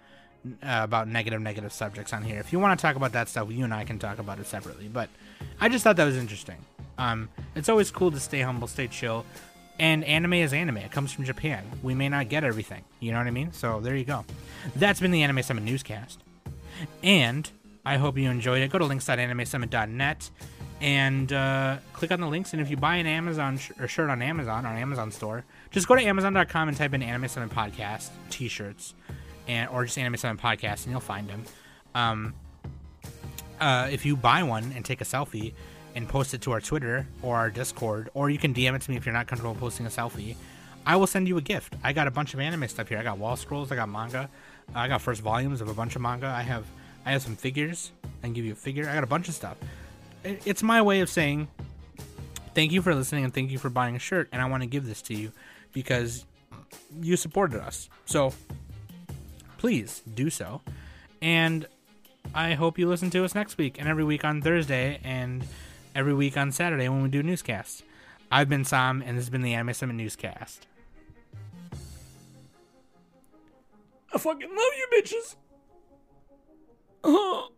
uh, 0.47 0.81
about 0.83 1.09
negative 1.09 1.41
negative 1.41 1.73
subjects 1.73 2.12
on 2.12 2.23
here. 2.23 2.39
If 2.39 2.53
you 2.53 2.59
want 2.59 2.79
to 2.79 2.83
talk 2.83 2.97
about 2.97 3.12
that 3.12 3.29
stuff, 3.29 3.51
you 3.51 3.65
and 3.65 3.75
I 3.75 3.85
can 3.85 3.99
talk 3.99 4.19
about 4.19 4.39
it 4.39 4.47
separately. 4.47 4.89
But 4.89 5.09
I 5.61 5.69
just 5.69 5.85
thought 5.85 5.97
that 5.97 6.05
was 6.05 6.17
interesting. 6.17 6.59
Um, 6.99 7.29
it's 7.55 7.69
always 7.69 7.91
cool 7.91 8.11
to 8.12 8.21
stay 8.21 8.41
humble, 8.41 8.69
stay 8.69 8.87
chill, 8.87 9.25
And 9.79 10.05
anime 10.05 10.35
is 10.35 10.53
anime. 10.53 10.77
It 10.77 10.93
comes 10.93 11.12
from 11.12 11.25
Japan. 11.25 11.65
We 11.83 11.95
may 11.95 12.09
not 12.09 12.29
get 12.29 12.45
everything. 12.45 12.85
You 13.01 13.12
know 13.12 13.19
what 13.19 13.27
I 13.27 13.33
mean? 13.33 13.53
So 13.53 13.81
there 13.81 13.97
you 13.97 14.05
go. 14.05 14.25
That's 14.77 15.01
been 15.01 15.11
the 15.11 15.23
Anime 15.23 15.43
Summit 15.43 15.65
newscast. 15.65 16.21
And 17.03 17.51
I 17.85 17.97
hope 17.97 18.17
you 18.17 18.31
enjoyed 18.31 18.62
it. 18.62 18.71
Go 18.71 18.79
to 18.79 18.85
links.animesummit.net 18.85 20.31
and 20.81 21.33
uh, 21.33 21.79
click 21.93 22.11
on 22.11 22.20
the 22.20 22.27
links. 22.27 22.53
And 22.53 22.61
if 22.61 22.70
you 22.70 22.77
buy 22.77 22.97
an 22.97 23.07
Amazon 23.07 23.59
sh- 23.59 23.72
or 23.81 23.89
shirt 23.89 24.11
on 24.11 24.22
Amazon, 24.22 24.66
on 24.66 24.77
Amazon 24.77 25.11
store, 25.11 25.45
just 25.70 25.89
go 25.89 25.95
to 25.95 26.03
Amazon.com 26.03 26.68
and 26.68 26.77
type 26.77 26.95
in 26.95 27.03
Anime 27.03 27.29
Summit 27.29 27.51
Podcast 27.51 28.11
t-shirts, 28.31 28.95
and 29.49 29.68
or 29.70 29.85
just 29.85 29.99
Anime 29.99 30.16
Summit 30.16 30.43
Podcast, 30.43 30.85
and 30.85 30.93
you'll 30.93 31.01
find 31.01 31.29
them. 31.29 31.45
Um, 31.95 32.35
uh, 33.61 33.89
if 33.91 34.05
you 34.05 34.16
buy 34.16 34.43
one 34.43 34.72
and 34.75 34.85
take 34.85 35.01
a 35.01 35.05
selfie 35.05 35.53
and 35.95 36.09
post 36.09 36.35
it 36.35 36.41
to 36.43 36.53
our 36.53 36.61
Twitter 36.61 37.07
or 37.22 37.37
our 37.37 37.51
Discord, 37.51 38.11
or 38.14 38.31
you 38.31 38.39
can 38.39 38.53
DM 38.53 38.75
it 38.75 38.83
to 38.83 38.91
me 38.91 38.97
if 38.97 39.07
you're 39.07 39.12
not 39.12 39.27
comfortable 39.27 39.55
posting 39.55 39.87
a 39.87 39.91
selfie, 39.91 40.35
I 40.87 40.97
will 40.97 41.07
send 41.07 41.29
you 41.29 41.39
a 41.39 41.41
gift. 41.41 41.75
I 41.83 41.93
got 41.93 42.07
a 42.07 42.11
bunch 42.11 42.35
of 42.35 42.41
anime 42.41 42.68
stuff 42.68 42.89
here. 42.89 42.99
I 42.99 43.03
got 43.03 43.18
wall 43.18 43.37
scrolls. 43.37 43.72
I 43.72 43.77
got 43.77 43.89
manga. 43.89 44.29
I 44.75 44.89
got 44.89 45.01
first 45.01 45.22
volumes 45.22 45.61
of 45.61 45.68
a 45.68 45.75
bunch 45.75 45.97
of 45.97 46.03
manga. 46.03 46.27
I 46.27 46.43
have 46.43 46.66
I 47.07 47.12
have 47.12 47.22
some 47.22 47.37
figures. 47.37 47.93
I 48.22 48.27
can 48.27 48.33
give 48.33 48.45
you 48.45 48.53
a 48.53 48.57
figure. 48.57 48.89
I 48.89 48.95
got 48.95 49.05
a 49.05 49.09
bunch 49.09 49.29
of 49.29 49.35
stuff. 49.35 49.57
It's 50.25 50.62
my 50.62 50.81
way 50.81 51.01
of 51.01 51.11
saying 51.11 51.49
thank 52.55 52.72
you 52.72 52.81
for 52.81 52.95
listening 52.95 53.25
and 53.25 53.35
thank 53.35 53.51
you 53.51 53.59
for 53.59 53.68
buying 53.68 53.95
a 53.95 53.99
shirt. 53.99 54.29
And 54.33 54.41
I 54.41 54.47
want 54.47 54.62
to 54.62 54.66
give 54.66 54.87
this 54.87 55.03
to 55.03 55.14
you 55.14 55.33
because 55.72 56.25
you 57.01 57.16
supported 57.16 57.61
us. 57.61 57.89
So 58.07 58.33
please 59.59 60.03
do 60.14 60.31
so. 60.31 60.62
And 61.20 61.66
I 62.35 62.55
hope 62.55 62.79
you 62.79 62.89
listen 62.89 63.11
to 63.11 63.25
us 63.25 63.35
next 63.35 63.59
week 63.59 63.79
and 63.79 63.89
every 63.89 64.05
week 64.05 64.25
on 64.25 64.41
Thursday 64.41 64.99
and 65.05 65.45
every 65.95 66.14
week 66.14 66.37
on 66.37 66.53
Saturday 66.53 66.89
when 66.89 67.03
we 67.03 67.09
do 67.09 67.22
newscasts. 67.22 67.83
I've 68.31 68.49
been 68.49 68.64
Sam, 68.64 69.03
and 69.03 69.16
this 69.16 69.25
has 69.25 69.31
been 69.31 69.43
the 69.43 69.55
Anime 69.55 69.75
Summit 69.75 69.95
Newscast. 69.95 70.66
I 74.12 74.18
fucking 74.18 74.49
love 74.49 74.72
you, 74.77 74.89
bitches. 74.97 75.37
Uh-huh. 77.05 77.49